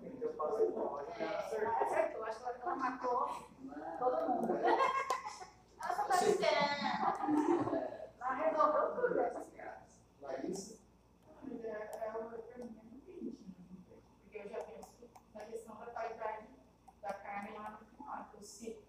[0.00, 1.82] Tem que ter o passo bom, mas não é certo.
[1.84, 3.28] Acertou, acho que ela matou
[3.62, 3.96] Não é?
[3.98, 4.52] todo mundo.
[4.58, 7.76] Ela só tá esperando.
[7.76, 9.82] É, Ela resolveu tudo essas caras.
[10.20, 10.74] Larissa?
[11.42, 13.96] Mas é, é o pra mim é no imprint, né?
[14.22, 14.88] Porque eu já penso
[15.34, 16.46] na questão da qualidade
[17.02, 18.26] da carne lá no final.
[18.30, 18.82] Então, se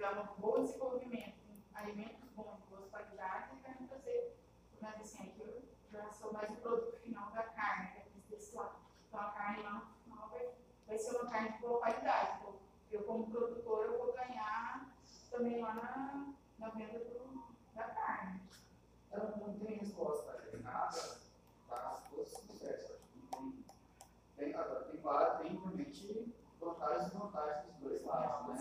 [0.00, 1.36] tiver um bom desenvolvimento,
[1.74, 4.34] alimentos bons, de boas qualidades, e vai me fazer,
[4.80, 8.56] mas assim, aqui eu já sou mais o produto final da carne, que é desse
[8.56, 8.76] lado.
[9.06, 10.48] Então a carne lá no final vai,
[10.86, 12.38] vai ser uma carne de boa qualidade.
[12.40, 12.54] Então,
[12.90, 14.90] eu como produtor eu vou ganhar
[15.30, 18.40] também lá na, na venda do, da carne.
[19.12, 21.18] Eu não, tem resposta, tem nada,
[21.68, 21.90] tá?
[21.92, 22.56] As duas não
[24.36, 24.54] tem.
[24.54, 28.54] Agora, tem, várias- tem realmente vantagens e desvantagens dos dois lados, né?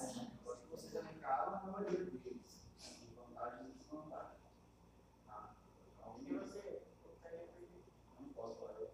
[0.49, 2.65] Acho que vocês elencaram a maioria deles.
[2.79, 4.39] Tem vantagens e desvantagens.
[5.25, 5.55] Tá?
[5.97, 6.89] Então, você isso?
[8.19, 8.73] não posso falar.
[8.79, 8.89] Eu eu?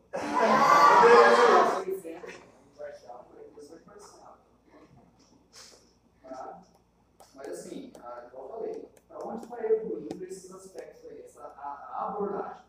[7.33, 11.69] Mas assim, ah, igual eu falei, para onde vai evoluindo esses aspectos aí, essa, a,
[11.91, 12.63] a abordagem.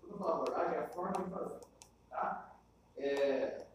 [0.00, 1.60] Quando eu falo abordagem, é a forma de fazer.
[2.08, 2.56] Tá?
[2.96, 3.66] É,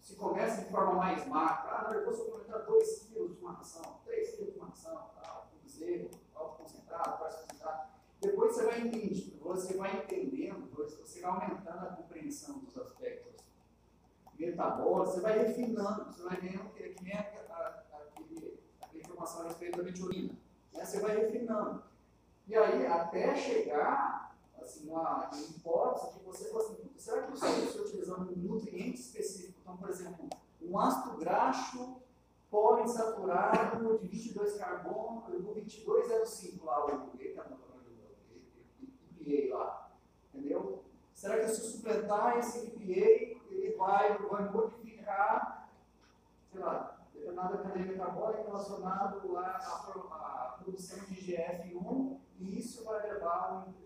[0.00, 4.00] se começa de forma mais macro, ah, eu vou suplementar 2 kg de uma ração,
[4.04, 5.46] 3 kg de uma ração, tá?
[5.54, 7.90] um bezerro, alto concentrado, baixo concentrado.
[8.20, 13.44] Depois você vai entendendo, você vai entendendo, você vai aumentando a compreensão dos aspectos
[14.38, 18.10] metabólicos, você vai refinando, você vai vendo que, que nem a, a, aquela
[18.94, 20.34] informação a respeito da metionina.
[20.72, 20.84] Né?
[20.84, 21.84] Você vai refinando.
[22.48, 27.82] E aí, até chegar assim, uma hipótese de você falar assim, será que estou estou
[27.82, 29.60] utilizando um nutriente específico?
[29.62, 30.28] Então, por exemplo,
[30.60, 32.00] um ácido graxo
[32.50, 37.69] poliinsaturado de 22 carbono, o 2205 lá, o etanol,
[39.34, 39.90] EPA lá,
[40.32, 40.82] entendeu?
[41.14, 45.68] Será que se eu supletar esse EPA, ele vai, vai modificar,
[46.50, 53.66] sei lá, determinada cadeia metabólica relacionado à, à, produção de GF1 e isso vai levar
[53.68, 53.80] um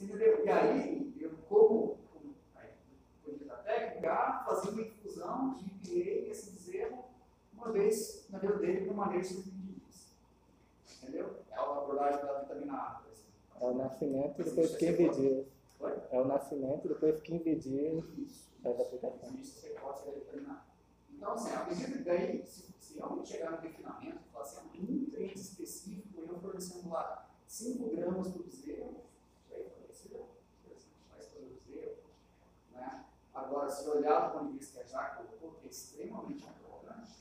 [0.00, 0.44] você entendeu?
[0.46, 2.70] E aí, eu como, como aí,
[3.46, 7.04] da técnica, fazer uma infusão de EPA e esse bezerro
[7.52, 10.14] uma vez na vida dele com maneira de dias.
[11.02, 11.36] Entendeu?
[11.50, 13.02] É a abordagem da vitamina A.
[13.60, 15.46] É o nascimento depois de 15 dias.
[16.10, 18.04] É o nascimento depois de 15 dias
[18.62, 19.30] faz a aplicação.
[21.10, 24.82] Então, assim, a medida que daí, se, se realmente chegar no refinamento, falar assim, um
[24.82, 29.02] nutriente específico, eu fornecendo lá 5 gramas por bezerro,
[29.50, 30.24] aí fornecer,
[31.10, 31.96] mais para o bezerro.
[32.72, 33.04] Né?
[33.34, 37.12] Agora, se olhar do ponto de vista que a Jaque colocou, que é extremamente importante,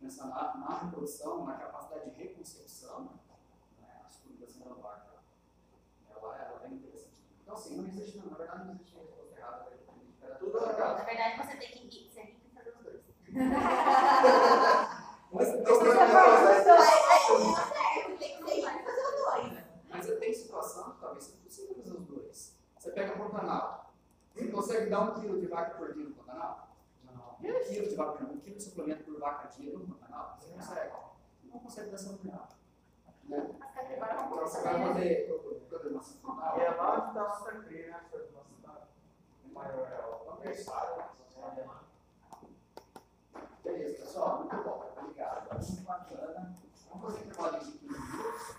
[0.00, 3.10] pensar na, na reprodução, na capacidade de reconcepção,
[3.80, 4.00] né?
[4.02, 4.74] a estruturação da
[6.16, 7.22] ela, ela é interessante.
[7.42, 9.66] Então, assim, não existe, não, na verdade, não existe resposta errada.
[10.22, 11.04] Era tudo Na legal.
[11.04, 13.02] verdade, você tem que ir, você tem que fazer os dois.
[15.32, 15.60] Mas, ser
[18.48, 19.64] e fazer os dois.
[19.88, 22.56] mas tem situação que talvez seja possível fazer os dois.
[22.78, 23.94] Você pega o Pantanal.
[24.32, 26.76] Você consegue dar um quilo de vaca por dia no Pantanal?
[27.04, 27.36] Não.
[27.40, 30.36] Um quilo de vaca por dia, um quilo de suplemento por vaca dia no Pantanal?
[30.38, 30.92] Você consegue.
[31.44, 32.12] Não consegue dar essa
[33.28, 33.38] é,
[36.68, 38.86] a está sempre nessa capacidade
[39.52, 39.90] maior.
[39.90, 41.16] Ela conversar
[43.64, 44.38] Beleza, pessoal.
[44.38, 44.92] Muito bom.
[44.96, 45.48] Obrigado.
[45.84, 46.54] Bacana.
[46.90, 48.56] Vamos fazer trabalho de 15 minutos.